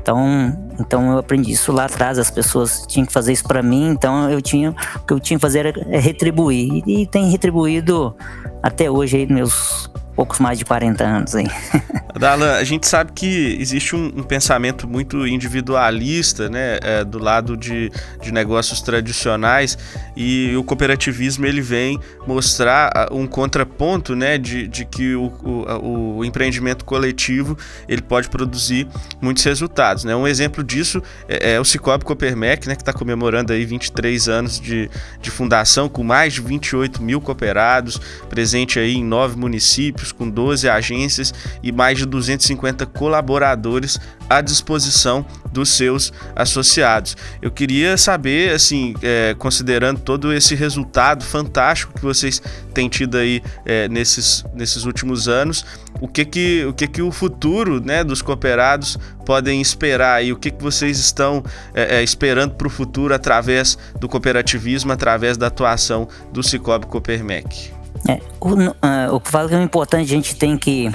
Então, 0.00 0.70
então 0.78 1.12
eu 1.12 1.18
aprendi 1.18 1.50
isso 1.50 1.72
lá 1.72 1.86
atrás, 1.86 2.16
as 2.16 2.30
pessoas 2.30 2.84
tinham 2.86 3.04
que 3.04 3.12
fazer 3.12 3.32
isso 3.32 3.42
para 3.42 3.60
mim, 3.60 3.88
então 3.88 4.30
eu 4.30 4.40
tinha, 4.40 4.70
o 4.70 5.00
que 5.00 5.12
eu 5.12 5.18
tinha 5.18 5.36
que 5.36 5.40
fazer 5.40 5.66
era 5.66 5.98
retribuir. 5.98 6.82
E, 6.86 7.02
e 7.02 7.06
tem 7.06 7.28
retribuído 7.28 8.14
até 8.62 8.88
hoje 8.88 9.16
aí 9.16 9.26
meus 9.26 9.90
poucos 10.16 10.40
mais 10.40 10.58
de 10.58 10.64
40 10.64 11.04
anos 11.04 11.34
aí. 11.36 11.46
Dalan, 12.18 12.54
a 12.54 12.64
gente 12.64 12.88
sabe 12.88 13.12
que 13.12 13.58
existe 13.60 13.94
um, 13.94 14.06
um 14.06 14.22
pensamento 14.22 14.88
muito 14.88 15.26
individualista, 15.26 16.48
né, 16.48 16.78
é, 16.82 17.04
do 17.04 17.18
lado 17.18 17.54
de, 17.56 17.92
de 18.22 18.32
negócios 18.32 18.80
tradicionais 18.80 19.76
e 20.16 20.56
o 20.56 20.64
cooperativismo 20.64 21.44
ele 21.44 21.60
vem 21.60 22.00
mostrar 22.26 23.08
um 23.12 23.26
contraponto, 23.26 24.16
né, 24.16 24.38
de, 24.38 24.66
de 24.66 24.86
que 24.86 25.14
o, 25.14 25.26
o, 25.44 26.16
o 26.16 26.24
empreendimento 26.24 26.86
coletivo 26.86 27.58
ele 27.86 28.00
pode 28.00 28.30
produzir 28.30 28.88
muitos 29.20 29.44
resultados, 29.44 30.04
né. 30.04 30.16
Um 30.16 30.26
exemplo 30.26 30.64
disso 30.64 31.02
é, 31.28 31.52
é 31.52 31.60
o 31.60 31.64
Cicobi 31.64 32.04
Copermec, 32.04 32.66
né, 32.66 32.74
que 32.74 32.82
está 32.82 32.94
comemorando 32.94 33.52
aí 33.52 33.66
23 33.66 34.26
anos 34.28 34.58
de, 34.58 34.88
de 35.20 35.30
fundação 35.30 35.86
com 35.86 36.02
mais 36.02 36.32
de 36.32 36.40
28 36.40 37.02
mil 37.02 37.20
cooperados, 37.20 38.00
presente 38.30 38.78
aí 38.78 38.94
em 38.94 39.04
nove 39.04 39.36
municípios 39.36 40.05
com 40.12 40.28
12 40.28 40.68
agências 40.68 41.32
e 41.62 41.72
mais 41.72 41.98
de 41.98 42.06
250 42.06 42.86
colaboradores 42.86 43.98
à 44.28 44.40
disposição 44.40 45.24
dos 45.52 45.70
seus 45.70 46.12
associados. 46.34 47.16
Eu 47.40 47.50
queria 47.50 47.96
saber, 47.96 48.52
assim, 48.52 48.94
é, 49.02 49.34
considerando 49.38 50.00
todo 50.00 50.32
esse 50.32 50.54
resultado 50.54 51.24
fantástico 51.24 51.94
que 51.94 52.02
vocês 52.02 52.42
têm 52.74 52.88
tido 52.88 53.16
aí 53.16 53.42
é, 53.64 53.88
nesses, 53.88 54.44
nesses 54.54 54.84
últimos 54.84 55.28
anos, 55.28 55.64
o 56.00 56.06
que 56.06 56.24
que 56.24 56.64
o 56.66 56.74
que 56.74 56.86
que 56.86 57.02
o 57.02 57.10
futuro, 57.10 57.80
né, 57.80 58.04
dos 58.04 58.20
cooperados 58.20 58.98
podem 59.24 59.60
esperar 59.60 60.22
e 60.22 60.32
o 60.32 60.36
que 60.36 60.50
que 60.50 60.62
vocês 60.62 60.98
estão 60.98 61.42
é, 61.74 61.96
é 61.96 62.02
esperando 62.02 62.54
para 62.54 62.66
o 62.66 62.70
futuro 62.70 63.14
através 63.14 63.78
do 63.98 64.08
cooperativismo, 64.08 64.92
através 64.92 65.36
da 65.36 65.46
atuação 65.46 66.06
do 66.32 66.42
Cicobi 66.42 66.86
Copermec? 66.86 67.75
É, 68.08 68.20
o, 68.40 68.54
uh, 68.54 69.14
o 69.14 69.20
que 69.20 69.30
fala 69.30 69.48
que 69.48 69.54
é 69.54 69.62
importante, 69.62 70.04
a 70.04 70.16
gente 70.16 70.36
tem 70.36 70.56
que 70.56 70.90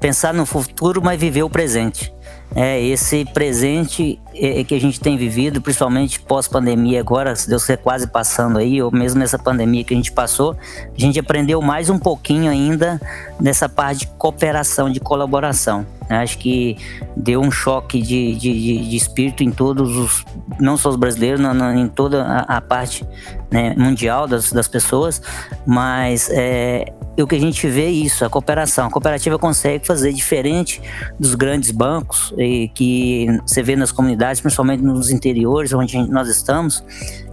pensar 0.00 0.32
no 0.32 0.46
futuro, 0.46 1.02
mas 1.02 1.20
viver 1.20 1.42
o 1.42 1.50
presente. 1.50 2.12
É, 2.56 2.80
esse 2.80 3.24
presente 3.24 4.20
é, 4.32 4.60
é 4.60 4.64
que 4.64 4.74
a 4.74 4.80
gente 4.80 5.00
tem 5.00 5.16
vivido, 5.16 5.60
principalmente 5.60 6.20
pós-pandemia 6.20 7.00
agora, 7.00 7.34
se 7.34 7.48
Deus 7.48 7.62
quiser 7.62 7.78
quase 7.78 8.06
passando 8.06 8.58
aí, 8.58 8.80
ou 8.80 8.92
mesmo 8.92 9.18
nessa 9.18 9.38
pandemia 9.38 9.82
que 9.82 9.92
a 9.92 9.96
gente 9.96 10.12
passou, 10.12 10.56
a 10.56 11.00
gente 11.00 11.18
aprendeu 11.18 11.60
mais 11.60 11.90
um 11.90 11.98
pouquinho 11.98 12.50
ainda 12.50 13.00
nessa 13.40 13.68
parte 13.68 14.00
de 14.00 14.06
cooperação, 14.06 14.88
de 14.88 15.00
colaboração. 15.00 15.84
Acho 16.08 16.38
que 16.38 16.76
deu 17.16 17.40
um 17.40 17.50
choque 17.50 18.00
de, 18.00 18.34
de, 18.34 18.88
de 18.88 18.96
espírito 18.96 19.42
em 19.42 19.50
todos 19.50 19.96
os, 19.96 20.24
não 20.60 20.76
só 20.76 20.90
os 20.90 20.96
brasileiros, 20.96 21.40
não, 21.40 21.54
não, 21.54 21.74
em 21.74 21.88
toda 21.88 22.22
a, 22.22 22.56
a 22.56 22.60
parte 22.60 23.06
né, 23.50 23.74
mundial 23.76 24.26
das, 24.26 24.52
das 24.52 24.68
pessoas, 24.68 25.22
mas 25.66 26.28
é, 26.30 26.92
o 27.18 27.26
que 27.26 27.36
a 27.36 27.40
gente 27.40 27.66
vê 27.68 27.84
é 27.84 27.90
isso, 27.90 28.24
a 28.24 28.30
cooperação. 28.30 28.86
A 28.86 28.90
cooperativa 28.90 29.38
consegue 29.38 29.86
fazer 29.86 30.12
diferente 30.12 30.82
dos 31.18 31.34
grandes 31.34 31.70
bancos 31.70 32.34
e 32.36 32.68
que 32.68 33.26
você 33.46 33.62
vê 33.62 33.76
nas 33.76 33.92
comunidades, 33.92 34.40
principalmente 34.40 34.82
nos 34.82 35.10
interiores 35.10 35.72
onde 35.72 35.98
nós 36.10 36.28
estamos, 36.28 36.84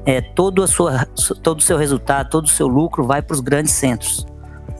é, 0.06 0.22
todo, 0.22 0.64
a 0.64 0.68
sua, 0.68 1.06
todo 1.44 1.60
o 1.60 1.64
seu 1.64 1.78
resultado, 1.78 2.30
todo 2.30 2.46
o 2.46 2.50
seu 2.50 2.68
lucro 2.68 3.04
vai 3.04 3.22
para 3.22 3.34
os 3.34 3.42
grandes 3.42 3.74
centros 3.74 4.31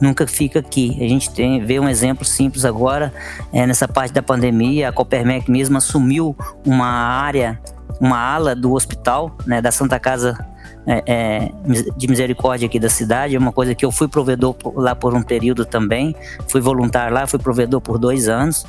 nunca 0.02 0.26
fica 0.26 0.58
aqui. 0.58 0.98
A 1.00 1.08
gente 1.08 1.30
tem, 1.30 1.64
vê 1.64 1.78
um 1.78 1.88
exemplo 1.88 2.24
simples 2.24 2.64
agora, 2.64 3.14
é, 3.52 3.64
nessa 3.66 3.86
parte 3.86 4.12
da 4.12 4.22
pandemia, 4.22 4.88
a 4.88 4.92
Copermec 4.92 5.48
mesmo 5.48 5.78
assumiu 5.78 6.36
uma 6.66 6.88
área, 6.88 7.58
uma 8.00 8.18
ala 8.18 8.54
do 8.56 8.72
hospital, 8.72 9.36
né, 9.46 9.62
da 9.62 9.70
Santa 9.70 10.00
Casa 10.00 10.36
é, 10.84 11.02
é, 11.06 11.52
de 11.96 12.08
misericórdia 12.08 12.66
aqui 12.66 12.80
da 12.80 12.88
cidade, 12.88 13.36
é 13.36 13.38
uma 13.38 13.52
coisa 13.52 13.76
que 13.76 13.84
eu 13.84 13.92
fui 13.92 14.08
provedor 14.08 14.56
lá 14.74 14.96
por 14.96 15.14
um 15.14 15.22
período 15.22 15.64
também, 15.64 16.16
fui 16.48 16.60
voluntário 16.60 17.14
lá, 17.14 17.24
fui 17.24 17.38
provedor 17.38 17.80
por 17.80 17.96
dois 17.96 18.28
anos, 18.28 18.66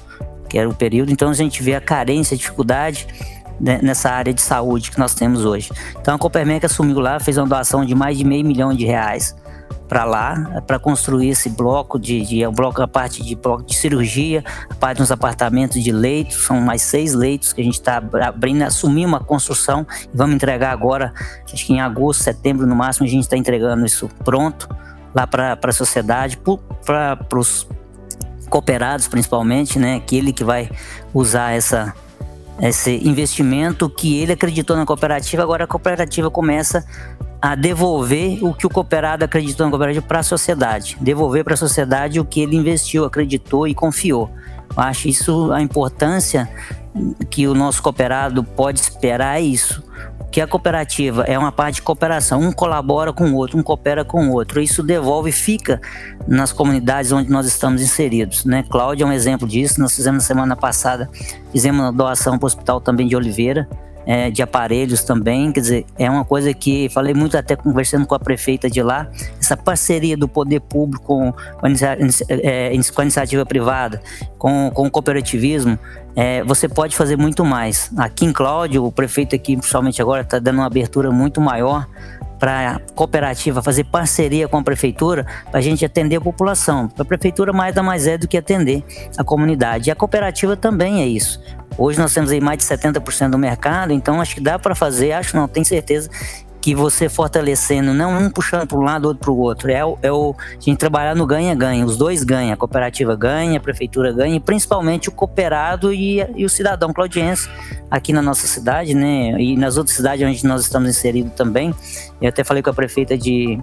que 0.47 0.59
era 0.59 0.69
o 0.69 0.75
período, 0.75 1.11
então 1.11 1.31
a 1.31 1.33
gente 1.33 1.63
vê 1.63 1.73
a 1.73 1.81
carência, 1.81 2.35
a 2.35 2.37
dificuldade 2.37 3.07
né, 3.59 3.79
nessa 3.81 4.11
área 4.11 4.31
de 4.31 4.41
saúde 4.41 4.91
que 4.91 4.99
nós 4.99 5.15
temos 5.15 5.45
hoje. 5.45 5.71
Então 5.99 6.13
a 6.13 6.19
Copermec 6.19 6.63
assumiu 6.63 6.99
lá, 6.99 7.19
fez 7.19 7.39
uma 7.39 7.47
doação 7.47 7.83
de 7.83 7.95
mais 7.95 8.15
de 8.15 8.23
meio 8.23 8.45
milhão 8.45 8.71
de 8.71 8.85
reais 8.85 9.35
para 9.87 10.05
lá 10.05 10.61
para 10.65 10.79
construir 10.79 11.29
esse 11.29 11.49
bloco 11.49 11.99
de, 11.99 12.25
de 12.25 12.47
bloco 12.47 12.81
a 12.81 12.87
parte 12.87 13.23
de 13.23 13.35
bloco 13.35 13.63
de 13.63 13.75
cirurgia, 13.75 14.43
a 14.69 14.73
parte 14.73 14.97
dos 14.97 15.11
apartamentos 15.11 15.83
de 15.83 15.91
leitos, 15.91 16.45
são 16.45 16.59
mais 16.61 16.81
seis 16.81 17.13
leitos 17.13 17.53
que 17.53 17.61
a 17.61 17.63
gente 17.63 17.75
está 17.75 18.01
abrindo, 18.21 18.63
assumir 18.63 19.05
uma 19.05 19.19
construção 19.19 19.85
e 20.11 20.17
vamos 20.17 20.35
entregar 20.35 20.71
agora, 20.71 21.13
acho 21.51 21.65
que 21.65 21.73
em 21.73 21.81
agosto, 21.81 22.23
setembro 22.23 22.65
no 22.65 22.75
máximo 22.75 23.05
a 23.05 23.09
gente 23.09 23.23
está 23.23 23.37
entregando 23.37 23.85
isso 23.85 24.09
pronto 24.23 24.67
lá 25.13 25.27
para 25.27 25.57
a 25.61 25.71
sociedade, 25.71 26.39
para 26.85 27.39
os 27.39 27.67
cooperados 28.49 29.07
principalmente, 29.07 29.79
né? 29.79 29.95
Aquele 29.95 30.33
que 30.33 30.43
vai 30.43 30.69
usar 31.13 31.51
essa 31.51 31.93
esse 32.61 33.07
investimento 33.07 33.89
que 33.89 34.21
ele 34.21 34.33
acreditou 34.33 34.77
na 34.77 34.85
cooperativa, 34.85 35.41
agora 35.41 35.63
a 35.63 35.67
cooperativa 35.67 36.29
começa 36.29 36.85
a 37.43 37.55
devolver 37.55 38.41
o 38.41 38.53
que 38.53 38.65
o 38.65 38.69
cooperado 38.69 39.25
acreditou 39.25 39.65
na 39.65 39.69
cooperativa 39.69 40.05
para 40.07 40.19
a 40.19 40.23
sociedade, 40.23 40.95
devolver 41.01 41.43
para 41.43 41.55
a 41.55 41.57
sociedade 41.57 42.17
o 42.17 42.23
que 42.23 42.39
ele 42.39 42.55
investiu, 42.55 43.03
acreditou 43.03 43.67
e 43.67 43.75
confiou. 43.75 44.31
Eu 44.73 44.81
acho 44.81 45.09
isso 45.09 45.51
a 45.51 45.61
importância 45.61 46.49
que 47.29 47.45
o 47.45 47.53
nosso 47.53 47.83
cooperado 47.83 48.45
pode 48.45 48.79
esperar 48.79 49.41
é 49.41 49.41
isso. 49.41 49.83
Que 50.31 50.39
a 50.39 50.47
cooperativa 50.47 51.23
é 51.23 51.37
uma 51.37 51.51
parte 51.51 51.75
de 51.75 51.81
cooperação, 51.81 52.39
um 52.39 52.51
colabora 52.53 53.11
com 53.11 53.29
o 53.29 53.35
outro, 53.35 53.57
um 53.57 53.61
coopera 53.61 54.05
com 54.05 54.29
o 54.29 54.31
outro. 54.31 54.61
Isso 54.61 54.81
devolve 54.81 55.29
e 55.29 55.33
fica 55.33 55.81
nas 56.25 56.53
comunidades 56.53 57.11
onde 57.11 57.29
nós 57.29 57.45
estamos 57.45 57.81
inseridos. 57.81 58.45
Né? 58.45 58.63
Cláudia 58.69 59.03
é 59.03 59.07
um 59.07 59.11
exemplo 59.11 59.45
disso. 59.45 59.81
Nós 59.81 59.93
fizemos 59.93 60.23
na 60.23 60.27
semana 60.27 60.55
passada, 60.55 61.09
fizemos 61.51 61.81
uma 61.81 61.91
doação 61.91 62.39
para 62.39 62.45
o 62.45 62.47
Hospital 62.47 62.79
também 62.79 63.05
de 63.05 63.17
Oliveira, 63.17 63.67
é, 64.05 64.29
de 64.29 64.41
aparelhos 64.41 65.03
também, 65.03 65.51
quer 65.51 65.61
dizer, 65.61 65.85
é 65.97 66.09
uma 66.09 66.25
coisa 66.25 66.53
que 66.53 66.89
falei 66.89 67.13
muito 67.13 67.37
até 67.37 67.55
conversando 67.55 68.05
com 68.05 68.15
a 68.15 68.19
prefeita 68.19 68.69
de 68.69 68.81
lá, 68.81 69.07
essa 69.39 69.55
parceria 69.55 70.17
do 70.17 70.27
poder 70.27 70.59
público 70.61 71.03
com, 71.05 71.33
é, 72.29 72.77
com 72.93 73.01
a 73.01 73.03
iniciativa 73.03 73.45
privada, 73.45 74.01
com, 74.37 74.71
com 74.73 74.87
o 74.87 74.91
cooperativismo, 74.91 75.77
é, 76.15 76.43
você 76.43 76.67
pode 76.67 76.95
fazer 76.95 77.17
muito 77.17 77.43
mais. 77.43 77.91
Aqui 77.97 78.25
em 78.25 78.33
Cláudio, 78.33 78.85
o 78.85 78.91
prefeito 78.91 79.35
aqui, 79.35 79.57
principalmente 79.57 80.01
agora, 80.01 80.21
está 80.21 80.37
dando 80.39 80.57
uma 80.57 80.67
abertura 80.67 81.11
muito 81.11 81.41
maior 81.41 81.87
para 82.43 82.71
a 82.71 82.79
cooperativa 82.93 83.63
fazer 83.63 83.85
parceria 83.85 84.49
com 84.49 84.57
a 84.57 84.61
prefeitura 84.61 85.25
para 85.49 85.59
a 85.59 85.63
gente 85.63 85.85
atender 85.85 86.17
a 86.17 86.21
população. 86.21 86.91
A 86.99 87.05
prefeitura 87.05 87.53
mais 87.53 87.73
da 87.73 87.81
mais 87.81 88.05
é 88.05 88.17
do 88.17 88.27
que 88.27 88.37
atender 88.37 88.83
a 89.17 89.23
comunidade. 89.23 89.89
E 89.89 89.91
a 89.91 89.95
cooperativa 89.95 90.57
também 90.57 91.01
é 91.01 91.07
isso. 91.07 91.41
Hoje 91.77 91.97
nós 91.97 92.13
temos 92.13 92.31
aí 92.31 92.41
mais 92.41 92.57
de 92.57 92.65
70% 92.65 93.29
do 93.29 93.37
mercado, 93.37 93.93
então 93.93 94.19
acho 94.19 94.35
que 94.35 94.41
dá 94.41 94.59
para 94.59 94.75
fazer, 94.75 95.13
acho 95.13 95.37
não, 95.37 95.47
tenho 95.47 95.65
certeza 95.65 96.09
que 96.63 96.73
você 96.73 97.09
fortalecendo, 97.09 97.93
não 97.93 98.17
um 98.17 98.29
puxando 98.29 98.65
para 98.65 98.77
um 98.77 98.83
lado, 98.83 99.09
outro 99.09 99.19
para 99.19 99.31
o 99.31 99.37
outro. 99.37 99.69
É 99.69 99.83
o, 99.83 99.97
é 100.01 100.09
o 100.09 100.33
a 100.39 100.61
gente 100.61 100.77
trabalhar 100.77 101.13
no 101.13 101.25
ganha-ganha, 101.25 101.85
os 101.85 101.97
dois 101.97 102.23
ganham, 102.23 102.53
a 102.53 102.55
cooperativa 102.55 103.17
ganha, 103.17 103.57
a 103.57 103.59
prefeitura 103.59 104.13
ganha, 104.13 104.37
e 104.37 104.39
principalmente 104.39 105.09
o 105.09 105.11
cooperado 105.11 105.93
e, 105.93 106.25
e 106.37 106.45
o 106.45 106.49
cidadão 106.49 106.93
claudiense 106.93 107.49
aqui 107.91 108.13
na 108.13 108.21
nossa 108.21 108.47
cidade, 108.47 108.93
né? 108.93 109.35
E 109.41 109.57
nas 109.57 109.75
outras 109.75 109.97
cidades 109.97 110.25
onde 110.25 110.47
nós 110.47 110.61
estamos 110.61 110.89
inseridos 110.89 111.33
também. 111.33 111.75
Eu 112.21 112.29
até 112.29 112.45
falei 112.45 112.63
com 112.63 112.69
a 112.69 112.73
prefeita 112.73 113.17
de, 113.17 113.59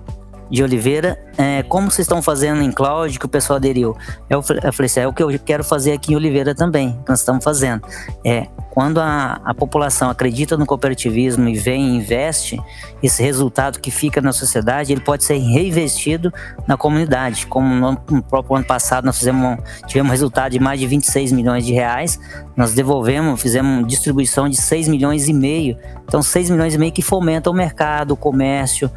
de 0.51 0.63
Oliveira, 0.63 1.19
é, 1.39 1.63
como 1.63 1.91
vocês 1.91 2.07
estão 2.07 2.21
fazendo 2.21 2.63
em 2.63 2.73
Cloud, 2.73 3.19
que 3.19 3.27
o 3.27 3.29
pessoal 3.29 3.57
aderiu? 3.57 3.97
Eu, 4.29 4.43
falei 4.43 4.87
assim, 4.87 5.01
é 5.01 5.07
o 5.07 5.13
que 5.13 5.23
eu 5.23 5.39
quero 5.39 5.63
fazer 5.63 5.93
aqui 5.93 6.13
em 6.13 6.17
Oliveira 6.17 6.55
também, 6.55 6.99
que 7.05 7.09
nós 7.09 7.21
estamos 7.21 7.45
fazendo. 7.45 7.83
É, 8.25 8.49
quando 8.71 9.01
a, 9.01 9.41
a 9.45 9.53
população 9.53 10.11
acredita 10.11 10.57
no 10.57 10.65
cooperativismo 10.65 11.49
e 11.49 11.55
vem 11.55 11.89
e 11.89 11.97
investe, 11.97 12.61
esse 13.03 13.23
resultado 13.23 13.81
que 13.81 13.91
fica 13.91 14.21
na 14.21 14.33
sociedade, 14.33 14.93
ele 14.93 15.01
pode 15.01 15.25
ser 15.25 15.39
reinvestido 15.39 16.33
na 16.67 16.77
comunidade. 16.77 17.47
Como 17.47 17.75
no, 17.75 17.99
no 18.11 18.23
próprio 18.23 18.57
ano 18.57 18.67
passado 18.67 19.05
nós 19.05 19.19
fizemos, 19.19 19.59
tivemos 19.87 20.11
um 20.11 20.13
resultado 20.13 20.53
de 20.53 20.61
mais 20.61 20.79
de 20.79 20.87
26 20.87 21.33
milhões 21.33 21.65
de 21.65 21.73
reais, 21.73 22.19
nós 22.57 22.73
devolvemos, 22.75 23.41
fizemos 23.41 23.87
distribuição 23.87 24.49
de 24.49 24.57
6 24.57 24.89
milhões 24.89 25.29
e 25.29 25.33
meio. 25.33 25.77
Então 26.05 26.23
6 26.23 26.51
milhões 26.51 26.75
e 26.75 26.79
meio 26.79 26.93
que 26.93 27.03
fomenta 27.03 27.51
o 27.51 27.55
mercado, 27.55 28.13
o 28.13 28.17
comércio, 28.17 28.91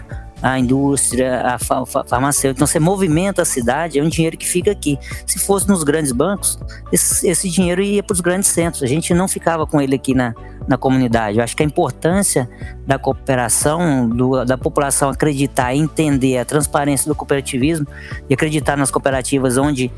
a 0.43 0.60
indústria, 0.60 1.41
a 1.41 1.58
farmacêutica. 1.58 2.58
Então 2.58 2.67
você 2.67 2.77
movimenta 2.77 3.43
a 3.43 3.45
cidade, 3.45 3.97
é 3.97 4.03
um 4.03 4.10
dinheiro 4.10 4.38
que 4.38 4.45
fica 4.45 4.69
aqui. 4.69 4.99
Se 5.25 5.39
fosse 5.39 5.69
nos 5.69 5.84
grandes 5.84 6.12
bancos, 6.12 6.60
esse, 6.91 7.25
esse 7.25 7.49
dinheiro 7.49 7.82
ia 7.82 8.03
para 8.03 8.13
os 8.13 8.19
grandes 8.19 8.49
centros. 8.49 8.84
A 8.84 8.88
gente 8.88 9.13
não 9.13 9.25
ficava 9.25 9.65
com 9.65 9.79
ele 9.79 9.95
aqui 9.95 10.13
na, 10.13 10.36
na 10.67 10.77
comunidade. 10.77 11.38
Eu 11.38 11.45
acho 11.45 11.56
que 11.56 11.63
a 11.63 11.65
importância 11.65 12.49
da 12.86 12.99
cooperação, 12.99 14.10
do, 14.10 14.43
da 14.43 14.58
população 14.58 15.10
acreditar, 15.10 15.73
entender 15.73 16.38
a 16.38 16.43
transparência 16.43 17.08
do 17.08 17.15
cooperativismo 17.15 17.88
e 18.29 18.34
acreditar 18.34 18.75
nas 18.75 18.91
cooperativas 18.91 19.56
onde 19.58 19.89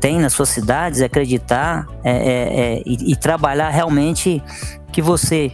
tem 0.00 0.18
nas 0.18 0.32
suas 0.32 0.48
cidades, 0.48 1.02
acreditar 1.02 1.86
é, 2.02 2.10
é, 2.10 2.16
é, 2.78 2.82
e, 2.84 3.12
e 3.12 3.16
trabalhar 3.16 3.70
realmente 3.70 4.42
que 4.90 5.00
você 5.00 5.52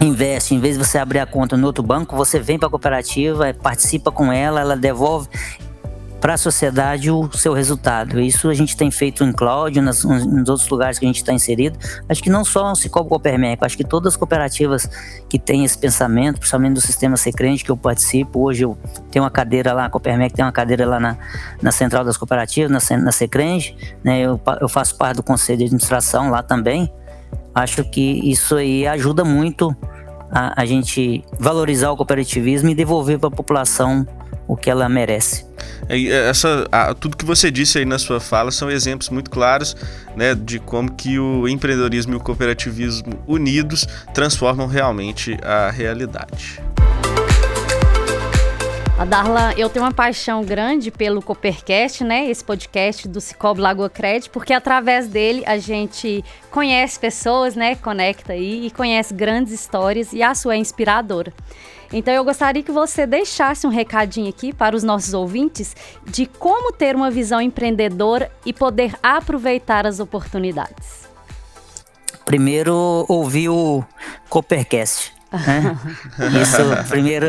investe, 0.00 0.54
em 0.54 0.60
vez 0.60 0.76
de 0.76 0.84
você 0.84 0.98
abrir 0.98 1.20
a 1.20 1.26
conta 1.26 1.56
no 1.56 1.66
outro 1.66 1.82
banco, 1.82 2.16
você 2.16 2.38
vem 2.38 2.58
para 2.58 2.68
a 2.68 2.70
cooperativa, 2.70 3.52
participa 3.54 4.10
com 4.10 4.32
ela, 4.32 4.60
ela 4.60 4.76
devolve 4.76 5.28
para 6.20 6.34
a 6.34 6.36
sociedade 6.36 7.10
o 7.10 7.30
seu 7.32 7.52
resultado. 7.52 8.18
Isso 8.20 8.48
a 8.48 8.54
gente 8.54 8.76
tem 8.76 8.90
feito 8.90 9.22
em 9.22 9.32
Cláudio, 9.32 9.82
nas, 9.82 10.02
nos 10.02 10.48
outros 10.48 10.68
lugares 10.68 10.98
que 10.98 11.04
a 11.04 11.08
gente 11.08 11.18
está 11.18 11.32
inserido. 11.32 11.78
Acho 12.08 12.22
que 12.22 12.30
não 12.30 12.44
só 12.44 12.72
o 12.72 12.74
Cicobi 12.74 13.08
Copermec, 13.08 13.64
acho 13.64 13.76
que 13.76 13.84
todas 13.84 14.14
as 14.14 14.16
cooperativas 14.16 14.88
que 15.28 15.38
têm 15.38 15.64
esse 15.64 15.78
pensamento, 15.78 16.38
principalmente 16.38 16.74
do 16.74 16.80
sistema 16.80 17.16
Secrente 17.16 17.64
que 17.64 17.70
eu 17.70 17.76
participo, 17.76 18.40
hoje 18.40 18.64
eu 18.64 18.76
tenho 19.10 19.24
uma 19.24 19.30
cadeira 19.30 19.72
lá, 19.72 19.84
a 19.84 19.90
Copermec 19.90 20.34
tem 20.34 20.44
uma 20.44 20.52
cadeira 20.52 20.86
lá 20.86 20.98
na, 20.98 21.16
na 21.62 21.70
Central 21.70 22.04
das 22.04 22.16
Cooperativas, 22.16 22.70
na, 22.70 22.98
na 22.98 23.12
Secrente, 23.12 23.76
né? 24.02 24.20
eu, 24.20 24.40
eu 24.60 24.68
faço 24.68 24.96
parte 24.96 25.16
do 25.16 25.22
Conselho 25.22 25.58
de 25.58 25.64
Administração 25.66 26.30
lá 26.30 26.42
também, 26.42 26.90
acho 27.56 27.82
que 27.84 28.30
isso 28.30 28.54
aí 28.54 28.86
ajuda 28.86 29.24
muito 29.24 29.74
a, 30.30 30.60
a 30.60 30.66
gente 30.66 31.24
valorizar 31.38 31.90
o 31.90 31.96
cooperativismo 31.96 32.68
e 32.68 32.74
devolver 32.74 33.18
para 33.18 33.28
a 33.28 33.32
população 33.32 34.06
o 34.46 34.56
que 34.56 34.70
ela 34.70 34.88
merece. 34.88 35.46
Essa, 35.88 36.68
tudo 37.00 37.16
que 37.16 37.24
você 37.24 37.50
disse 37.50 37.78
aí 37.78 37.84
na 37.84 37.98
sua 37.98 38.20
fala 38.20 38.50
são 38.50 38.70
exemplos 38.70 39.08
muito 39.08 39.30
claros 39.30 39.74
né, 40.14 40.34
de 40.34 40.58
como 40.58 40.92
que 40.92 41.18
o 41.18 41.48
empreendedorismo 41.48 42.12
e 42.12 42.16
o 42.16 42.20
cooperativismo 42.20 43.14
unidos 43.26 43.86
transformam 44.12 44.66
realmente 44.66 45.36
a 45.42 45.70
realidade. 45.70 46.60
A 48.98 49.04
Darla, 49.04 49.52
eu 49.58 49.68
tenho 49.68 49.84
uma 49.84 49.92
paixão 49.92 50.42
grande 50.42 50.90
pelo 50.90 51.20
Coopercast, 51.20 52.02
né? 52.02 52.30
Esse 52.30 52.42
podcast 52.42 53.06
do 53.06 53.20
Cicobi 53.20 53.60
Lagoa 53.60 53.90
Cred, 53.90 54.30
porque 54.30 54.54
através 54.54 55.06
dele 55.06 55.42
a 55.44 55.58
gente 55.58 56.24
conhece 56.50 56.98
pessoas, 56.98 57.54
né? 57.54 57.74
Conecta 57.74 58.32
aí 58.32 58.66
e 58.66 58.70
conhece 58.70 59.12
grandes 59.12 59.52
histórias 59.52 60.14
e 60.14 60.22
a 60.22 60.34
sua 60.34 60.54
é 60.54 60.56
inspiradora. 60.56 61.30
Então 61.92 62.14
eu 62.14 62.24
gostaria 62.24 62.62
que 62.62 62.72
você 62.72 63.06
deixasse 63.06 63.66
um 63.66 63.70
recadinho 63.70 64.30
aqui 64.30 64.50
para 64.50 64.74
os 64.74 64.82
nossos 64.82 65.12
ouvintes 65.12 65.76
de 66.06 66.24
como 66.24 66.72
ter 66.72 66.96
uma 66.96 67.10
visão 67.10 67.38
empreendedora 67.38 68.32
e 68.46 68.52
poder 68.52 68.94
aproveitar 69.02 69.86
as 69.86 70.00
oportunidades. 70.00 71.06
Primeiro, 72.24 73.04
ouvir 73.10 73.50
o 73.50 73.84
Coopercast. 74.30 75.15
Isso, 76.40 76.88
primeiro, 76.88 77.26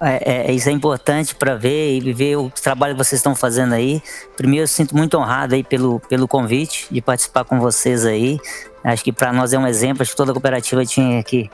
é, 0.00 0.48
é, 0.48 0.52
isso 0.52 0.68
é 0.68 0.72
importante 0.72 1.34
para 1.34 1.56
ver 1.56 1.98
e 1.98 2.12
ver 2.12 2.36
o 2.36 2.48
trabalho 2.48 2.94
que 2.94 2.98
vocês 3.04 3.18
estão 3.18 3.34
fazendo 3.34 3.74
aí. 3.74 4.00
Primeiro, 4.36 4.64
eu 4.64 4.68
sinto 4.68 4.96
muito 4.96 5.18
honrado 5.18 5.54
aí 5.54 5.64
pelo, 5.64 6.00
pelo 6.00 6.28
convite 6.28 6.86
de 6.90 7.02
participar 7.02 7.44
com 7.44 7.58
vocês 7.58 8.06
aí. 8.06 8.38
Acho 8.84 9.02
que 9.02 9.12
para 9.12 9.32
nós 9.32 9.52
é 9.52 9.58
um 9.58 9.66
exemplo, 9.66 10.02
acho 10.02 10.12
que 10.12 10.16
toda 10.16 10.32
cooperativa 10.32 10.84
tinha 10.86 11.22
que 11.22 11.50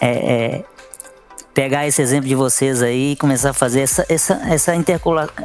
é, 0.00 0.10
é, 0.10 0.64
pegar 1.60 1.86
esse 1.86 2.00
exemplo 2.00 2.26
de 2.26 2.34
vocês 2.34 2.80
aí 2.80 3.12
e 3.12 3.16
começar 3.16 3.50
a 3.50 3.52
fazer 3.52 3.82
essa, 3.82 4.06
essa, 4.08 4.40
essa, 4.48 4.74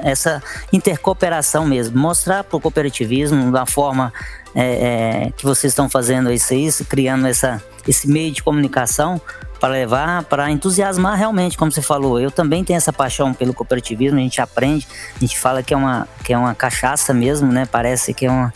essa 0.01 0.39
intercooperação 0.71 1.65
mesmo. 1.65 1.99
Mostrar 1.99 2.41
para 2.45 2.55
o 2.55 2.61
cooperativismo 2.61 3.51
da 3.51 3.65
forma 3.65 4.13
é, 4.55 5.25
é, 5.25 5.31
que 5.35 5.43
vocês 5.43 5.71
estão 5.71 5.89
fazendo 5.89 6.31
isso, 6.31 6.53
isso, 6.53 6.85
criando 6.85 7.27
essa, 7.27 7.61
esse 7.85 8.07
meio 8.07 8.31
de 8.31 8.41
comunicação 8.41 9.19
para 9.59 9.73
levar, 9.73 10.23
para 10.23 10.49
entusiasmar 10.49 11.17
realmente, 11.17 11.57
como 11.57 11.69
você 11.69 11.81
falou. 11.81 12.17
Eu 12.17 12.31
também 12.31 12.63
tenho 12.63 12.77
essa 12.77 12.93
paixão 12.93 13.33
pelo 13.33 13.53
cooperativismo, 13.53 14.17
a 14.17 14.21
gente 14.21 14.39
aprende, 14.39 14.87
a 15.17 15.19
gente 15.19 15.37
fala 15.37 15.61
que 15.61 15.73
é 15.73 15.77
uma, 15.77 16.07
que 16.23 16.31
é 16.31 16.37
uma 16.37 16.55
cachaça 16.55 17.13
mesmo, 17.13 17.51
né? 17.51 17.65
Parece 17.69 18.13
que 18.13 18.25
é 18.25 18.31
uma. 18.31 18.53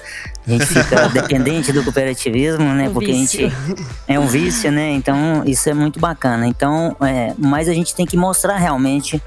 A 0.50 0.52
gente 0.52 0.66
fica 0.66 1.08
dependente 1.14 1.72
do 1.72 1.84
cooperativismo, 1.84 2.74
né? 2.74 2.90
Um 2.90 2.94
Porque 2.94 3.12
vício. 3.12 3.46
a 3.46 3.50
gente. 3.50 3.86
É 4.08 4.20
um 4.20 4.26
vício, 4.26 4.72
né? 4.72 4.92
Então, 4.92 5.44
isso 5.46 5.70
é 5.70 5.74
muito 5.74 6.00
bacana. 6.00 6.48
Então, 6.48 6.96
é, 7.02 7.34
mas 7.38 7.70
a 7.70 7.74
gente 7.74 7.94
tem 7.94 8.06
que 8.06 8.18
mostrar 8.18 8.58
realmente 8.58 9.22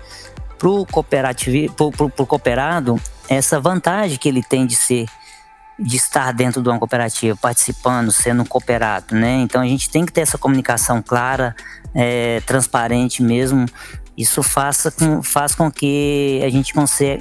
pro 0.59 0.85
cooperativo, 0.87 1.73
pro, 1.75 1.91
pro, 1.91 2.11
pro 2.11 2.27
cooperado, 2.27 3.01
essa 3.29 3.61
vantagem 3.61 4.19
que 4.19 4.29
ele 4.29 4.43
tem 4.43 4.67
de 4.67 4.75
ser 4.75 5.07
de 5.79 5.97
estar 5.97 6.33
dentro 6.33 6.63
de 6.63 6.69
uma 6.69 6.79
cooperativa, 6.79 7.37
participando, 7.37 8.13
sendo 8.13 8.45
cooperado, 8.45 9.15
né? 9.15 9.41
Então 9.41 9.61
a 9.61 9.67
gente 9.67 9.89
tem 9.91 10.05
que 10.05 10.13
ter 10.13 10.21
essa 10.21 10.39
comunicação 10.39 11.03
clara, 11.03 11.57
é, 11.95 12.41
transparente 12.47 13.23
mesmo, 13.23 13.67
Isso 14.17 14.43
faça 14.43 14.91
com, 14.91 15.23
faz 15.23 15.55
com 15.55 15.71
que 15.71 16.41
a 16.45 16.51
gente 16.51 16.75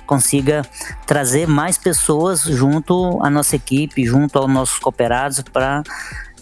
consiga 0.05 0.61
trazer 1.05 1.47
mais 1.47 1.77
pessoas 1.77 2.41
junto 2.41 3.23
à 3.23 3.29
nossa 3.29 3.55
equipe, 3.55 4.05
junto 4.05 4.37
aos 4.37 4.49
nossos 4.49 4.77
cooperados, 4.77 5.41
para 5.41 5.83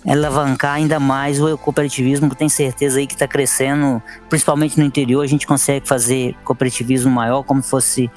alavancar 0.08 0.76
ainda 0.76 1.00
mais 1.00 1.42
o 1.42 1.58
cooperativismo, 1.58 2.30
que 2.30 2.36
tem 2.36 2.50
certeza 2.50 3.00
aí 3.00 3.08
que 3.08 3.14
está 3.14 3.28
crescendo, 3.28 4.02
principalmente 4.30 4.78
no 4.78 4.86
interior, 4.86 5.22
a 5.22 5.28
gente 5.28 5.46
consegue 5.46 5.88
fazer 5.88 6.36
cooperativismo 6.44 7.12
maior, 7.12 7.44
como 7.44 7.62
fosse 7.62 8.10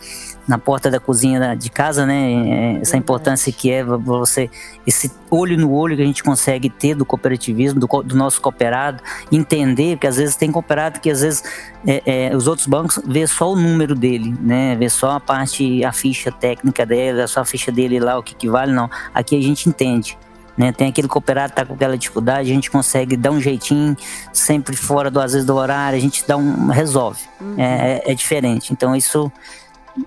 na 0.46 0.58
porta 0.58 0.90
da 0.90 0.98
cozinha 0.98 1.54
de 1.54 1.70
casa, 1.70 2.04
né? 2.04 2.32
É, 2.32 2.80
essa 2.80 2.96
importância 2.96 3.52
que 3.52 3.70
é 3.70 3.84
você, 3.84 4.50
esse 4.86 5.10
olho 5.30 5.56
no 5.56 5.72
olho 5.72 5.96
que 5.96 6.02
a 6.02 6.06
gente 6.06 6.22
consegue 6.22 6.68
ter 6.68 6.94
do 6.94 7.04
cooperativismo, 7.04 7.80
do, 7.80 7.86
do 8.02 8.16
nosso 8.16 8.40
cooperado, 8.40 9.02
entender, 9.30 9.96
porque 9.96 10.06
às 10.06 10.16
vezes 10.16 10.36
tem 10.36 10.50
cooperado 10.50 11.00
que 11.00 11.10
às 11.10 11.20
vezes 11.20 11.44
é, 11.86 12.30
é, 12.30 12.36
os 12.36 12.46
outros 12.46 12.66
bancos 12.66 13.00
vê 13.06 13.26
só 13.26 13.52
o 13.52 13.56
número 13.56 13.94
dele, 13.94 14.34
né? 14.40 14.76
Vê 14.76 14.88
só 14.88 15.12
a 15.12 15.20
parte, 15.20 15.84
a 15.84 15.92
ficha 15.92 16.30
técnica 16.30 16.84
dele, 16.84 17.26
só 17.26 17.40
a 17.40 17.44
ficha 17.44 17.70
dele 17.70 18.00
lá, 18.00 18.18
o 18.18 18.22
que, 18.22 18.34
que 18.34 18.48
vale, 18.48 18.72
não. 18.72 18.90
Aqui 19.14 19.36
a 19.38 19.42
gente 19.42 19.68
entende. 19.68 20.16
Né? 20.56 20.72
Tem 20.72 20.88
aquele 20.88 21.08
cooperado 21.08 21.50
que 21.50 21.56
tá 21.56 21.64
com 21.64 21.74
aquela 21.74 21.96
dificuldade, 21.96 22.50
a 22.50 22.54
gente 22.54 22.70
consegue 22.70 23.16
dar 23.16 23.30
um 23.30 23.40
jeitinho, 23.40 23.96
sempre 24.32 24.76
fora 24.76 25.10
do 25.10 25.20
às 25.20 25.32
vezes 25.32 25.46
do 25.46 25.54
horário, 25.54 25.96
a 25.96 26.00
gente 26.00 26.26
dá 26.26 26.36
um 26.36 26.66
resolve. 26.68 27.20
Uhum. 27.40 27.54
É, 27.58 28.02
é, 28.06 28.12
é, 28.12 28.14
diferente. 28.14 28.72
Então 28.72 28.94
isso 28.94 29.32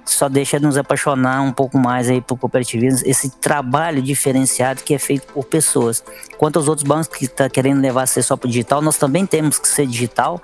só 0.03 0.27
deixa 0.27 0.59
nos 0.59 0.77
apaixonar 0.77 1.41
um 1.41 1.51
pouco 1.51 1.77
mais 1.77 2.09
aí 2.09 2.19
por 2.19 2.37
cooperativismo, 2.37 3.07
esse 3.07 3.29
trabalho 3.29 4.01
diferenciado 4.01 4.83
que 4.83 4.93
é 4.93 4.99
feito 4.99 5.31
por 5.31 5.45
pessoas. 5.45 6.03
Quanto 6.37 6.57
aos 6.57 6.67
outros 6.67 6.87
bancos 6.87 7.07
que 7.07 7.25
estão 7.25 7.45
tá 7.45 7.49
querendo 7.49 7.81
levar 7.81 8.03
a 8.03 8.07
ser 8.07 8.23
só 8.23 8.35
para 8.35 8.49
digital, 8.49 8.81
nós 8.81 8.97
também 8.97 9.25
temos 9.25 9.59
que 9.59 9.67
ser 9.67 9.85
digital, 9.85 10.41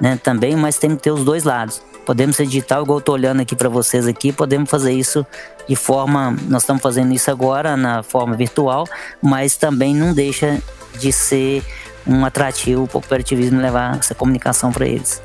né? 0.00 0.18
Também, 0.22 0.54
mas 0.56 0.78
temos 0.78 0.98
que 0.98 1.02
ter 1.04 1.10
os 1.10 1.24
dois 1.24 1.44
lados. 1.44 1.82
Podemos 2.04 2.36
ser 2.36 2.46
digital, 2.46 2.82
igual 2.82 2.98
eu 2.98 3.00
estou 3.00 3.14
olhando 3.14 3.40
aqui 3.40 3.56
para 3.56 3.68
vocês 3.68 4.06
aqui, 4.06 4.32
podemos 4.32 4.70
fazer 4.70 4.92
isso 4.92 5.26
de 5.68 5.76
forma, 5.76 6.36
nós 6.48 6.62
estamos 6.62 6.82
fazendo 6.82 7.12
isso 7.12 7.30
agora 7.30 7.76
na 7.76 8.02
forma 8.02 8.36
virtual, 8.36 8.86
mas 9.22 9.56
também 9.56 9.94
não 9.94 10.12
deixa 10.12 10.60
de 10.98 11.10
ser 11.12 11.62
um 12.06 12.24
atrativo 12.24 12.86
para 12.86 12.98
o 12.98 13.00
cooperativismo 13.00 13.60
levar 13.60 13.96
essa 13.98 14.14
comunicação 14.14 14.70
para 14.70 14.86
eles. 14.86 15.22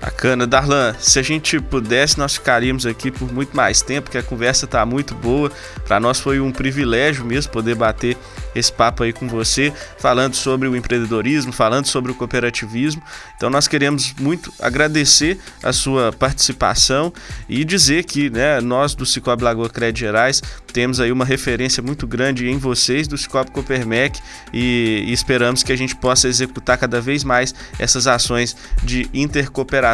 Bacana. 0.00 0.46
Darlan, 0.46 0.94
se 0.98 1.18
a 1.18 1.22
gente 1.22 1.60
pudesse, 1.60 2.18
nós 2.18 2.34
ficaríamos 2.34 2.86
aqui 2.86 3.10
por 3.10 3.30
muito 3.30 3.54
mais 3.54 3.82
tempo, 3.82 4.04
porque 4.04 4.16
a 4.16 4.22
conversa 4.22 4.64
está 4.64 4.84
muito 4.86 5.14
boa. 5.14 5.52
Para 5.86 6.00
nós 6.00 6.18
foi 6.18 6.40
um 6.40 6.50
privilégio 6.50 7.22
mesmo 7.22 7.52
poder 7.52 7.74
bater 7.74 8.16
esse 8.54 8.72
papo 8.72 9.02
aí 9.02 9.12
com 9.12 9.28
você, 9.28 9.72
falando 9.98 10.34
sobre 10.34 10.66
o 10.66 10.74
empreendedorismo, 10.74 11.52
falando 11.52 11.86
sobre 11.86 12.10
o 12.10 12.14
cooperativismo. 12.14 13.02
Então 13.36 13.50
nós 13.50 13.68
queremos 13.68 14.14
muito 14.18 14.50
agradecer 14.58 15.38
a 15.62 15.72
sua 15.72 16.12
participação 16.12 17.12
e 17.46 17.62
dizer 17.62 18.04
que 18.04 18.30
né, 18.30 18.58
nós 18.60 18.94
do 18.94 19.04
Cicobi 19.04 19.44
Lagoa 19.44 19.68
Crédito 19.68 20.00
Gerais 20.00 20.42
temos 20.72 20.98
aí 20.98 21.12
uma 21.12 21.24
referência 21.24 21.82
muito 21.82 22.06
grande 22.06 22.48
em 22.48 22.56
vocês 22.56 23.06
do 23.06 23.18
Cicobi 23.18 23.50
Copermec 23.50 24.18
e, 24.52 25.04
e 25.06 25.12
esperamos 25.12 25.62
que 25.62 25.72
a 25.72 25.76
gente 25.76 25.94
possa 25.94 26.26
executar 26.26 26.78
cada 26.78 27.00
vez 27.00 27.22
mais 27.22 27.54
essas 27.78 28.06
ações 28.06 28.56
de 28.82 29.08
intercooperação 29.12 29.89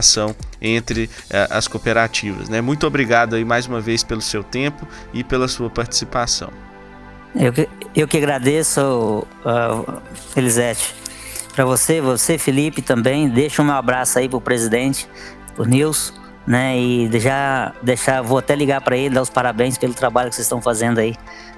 entre 0.61 1.05
uh, 1.05 1.49
as 1.51 1.69
cooperativas. 1.69 2.49
Né? 2.49 2.61
Muito 2.61 2.87
obrigado 2.87 3.35
aí 3.35 3.45
mais 3.45 3.67
uma 3.67 3.81
vez 3.81 4.03
pelo 4.03 4.21
seu 4.21 4.43
tempo 4.43 4.87
e 5.13 5.23
pela 5.23 5.49
sua 5.49 5.71
participação. 5.71 6.51
Eu 7.35 7.53
que, 7.53 7.69
eu 7.95 8.09
que 8.09 8.17
agradeço, 8.17 9.27
uh, 9.45 10.03
Elisete. 10.35 10.95
Para 11.55 11.65
você, 11.65 12.01
você, 12.01 12.39
Felipe, 12.39 12.83
também. 12.83 13.29
Deixa 13.29 13.63
um 13.63 13.71
abraço 13.71 14.19
aí 14.19 14.29
pro 14.29 14.41
presidente, 14.41 15.09
pro 15.55 15.65
Nilson, 15.65 16.15
né? 16.47 16.79
E 16.79 17.11
já 17.19 17.73
deixar, 17.83 18.23
vou 18.23 18.39
até 18.39 18.55
ligar 18.55 18.81
para 18.81 18.97
ele, 18.97 19.15
dar 19.15 19.23
os 19.23 19.31
parabéns 19.31 19.77
pelo 19.77 19.95
trabalho 19.95 20.29
que 20.31 20.37
vocês 20.37 20.47
estão 20.47 20.61
fazendo 20.63 20.99
aí. 20.99 21.15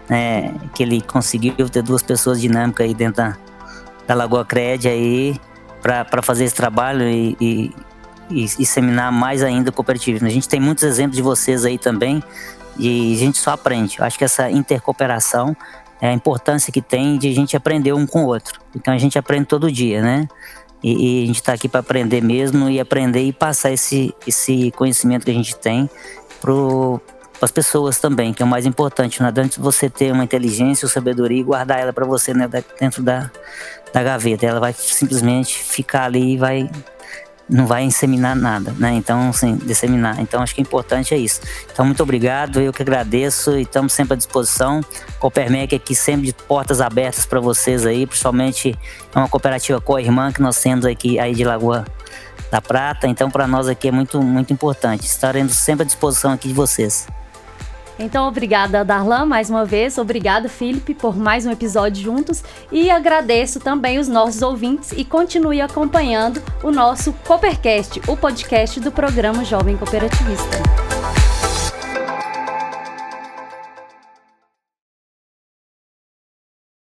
Né? 0.09 0.55
Que 0.74 0.83
ele 0.83 1.01
conseguiu 1.01 1.68
ter 1.68 1.83
duas 1.83 2.03
pessoas 2.03 2.40
dinâmicas 2.40 2.87
aí 2.87 2.94
dentro 2.94 3.16
da, 3.16 3.37
da 4.07 4.14
Lagoa 4.14 4.44
Cred 4.44 4.88
aí 4.88 5.38
para 5.83 6.22
fazer 6.22 6.44
esse 6.44 6.55
trabalho 6.55 7.03
e, 7.03 7.37
e, 7.40 7.74
e, 8.31 8.67
seminar 8.67 9.12
mais 9.12 9.43
ainda 9.43 9.71
o 9.71 9.73
cooperativismo. 9.73 10.27
A 10.27 10.31
gente 10.31 10.49
tem 10.49 10.61
muitos 10.61 10.85
exemplos 10.85 11.17
de 11.17 11.23
vocês 11.23 11.64
aí 11.64 11.79
também 11.79 12.23
e 12.79 13.14
a 13.14 13.19
gente 13.19 13.38
só 13.38 13.53
aprende. 13.53 13.99
Eu 13.99 14.05
acho 14.05 14.19
que 14.19 14.25
essa 14.25 14.51
intercooperação 14.51 15.57
é 16.01 16.09
a 16.09 16.12
importância 16.12 16.73
que 16.73 16.81
tem 16.81 17.19
de 17.19 17.29
a 17.29 17.35
gente 17.35 17.57
aprender 17.57 17.93
um 17.93 18.07
com 18.07 18.25
o 18.25 18.27
outro. 18.27 18.61
Então 18.75 18.95
a 18.95 18.99
gente 18.99 19.19
aprende 19.19 19.47
todo 19.47 19.71
dia, 19.71 20.01
né? 20.01 20.29
E, 20.83 21.21
e 21.21 21.25
a 21.25 21.27
gente 21.27 21.37
está 21.37 21.53
aqui 21.55 21.69
para 21.69 21.81
aprender 21.81 22.23
mesmo 22.23 22.69
e 22.69 22.79
aprender 22.79 23.23
e 23.23 23.33
passar 23.33 23.73
esse, 23.73 24.14
esse 24.27 24.71
conhecimento 24.73 25.25
que 25.25 25.31
a 25.31 25.35
gente 25.35 25.57
tem 25.57 25.91
para 26.41 26.53
as 27.43 27.51
pessoas 27.51 27.99
também, 27.99 28.33
que 28.33 28.43
é 28.43 28.45
o 28.45 28.49
mais 28.49 28.64
importante. 28.64 29.21
Não 29.21 29.29
adianta 29.29 29.61
você 29.61 29.91
ter 29.91 30.12
uma 30.12 30.23
inteligência 30.23 30.87
ou 30.87 30.91
sabedoria 30.91 31.41
e 31.41 31.43
guardar 31.43 31.81
ela 31.81 31.93
para 31.93 32.07
você 32.07 32.33
né, 32.33 32.49
dentro 32.79 33.03
da, 33.03 33.29
da 33.93 34.03
gaveta. 34.03 34.47
Ela 34.47 34.61
vai 34.61 34.73
simplesmente 34.73 35.59
ficar 35.59 36.05
ali 36.05 36.35
e 36.35 36.37
vai 36.37 36.71
não 37.49 37.67
vai 37.67 37.83
inseminar 37.85 38.37
nada, 38.37 38.75
né? 38.79 38.93
Então, 38.93 39.31
assim, 39.31 39.57
disseminar. 39.57 40.21
Então, 40.21 40.43
acho 40.43 40.55
que 40.55 40.61
o 40.61 40.63
importante 40.63 41.15
é 41.15 41.17
isso. 41.17 41.41
Então, 41.73 41.85
muito 41.85 42.03
obrigado, 42.03 42.61
eu 42.61 42.73
que 42.73 42.83
agradeço 42.83 43.57
e 43.57 43.63
estamos 43.63 43.93
sempre 43.93 44.15
à 44.15 44.17
disposição. 44.17 44.81
Copermec 45.19 45.75
aqui 45.75 45.95
sempre 45.95 46.27
de 46.27 46.35
portas 46.35 46.81
abertas 46.81 47.25
para 47.25 47.41
vocês 47.41 47.87
aí, 47.87 48.07
principalmente 48.07 48.79
é 49.15 49.19
uma 49.19 49.29
cooperativa 49.29 49.81
co-irmã 49.81 50.33
que 50.33 50.43
nós 50.43 50.61
temos 50.61 50.85
aqui 50.85 51.19
aí 51.19 51.35
de 51.35 51.45
Lagoa 51.45 51.85
da 52.51 52.61
Prata. 52.61 53.07
Então, 53.07 53.31
para 53.31 53.47
nós 53.47 53.69
aqui 53.69 53.89
é 53.89 53.93
muito, 53.93 54.23
muito 54.23 54.53
importante. 54.53 55.07
Estaremos 55.07 55.55
sempre 55.55 55.83
à 55.83 55.87
disposição 55.87 56.33
aqui 56.33 56.49
de 56.49 56.55
vocês. 56.55 57.07
Então, 57.99 58.29
obrigada, 58.29 58.85
Darlan, 58.85 59.27
mais 59.27 59.51
uma 59.51 59.65
vez. 59.65 59.99
Obrigada, 59.99 60.49
Felipe, 60.49 60.95
por 60.95 61.17
mais 61.17 61.45
um 61.45 61.51
episódio 61.51 62.03
juntos. 62.03 62.45
E 62.71 62.91
agradeço 62.91 63.59
também 63.59 63.99
os 63.99 64.09
nossos 64.09 64.41
ouvintes 64.41 64.93
e 64.93 65.05
continue 65.05 65.61
acompanhando 65.61 66.41
o 66.63 66.71
nosso 66.71 67.13
Coopercast, 67.27 68.01
o 68.07 68.17
podcast 68.17 68.79
do 68.81 68.93
programa 68.93 69.45
Jovem 69.45 69.77
Cooperativista. 69.77 70.88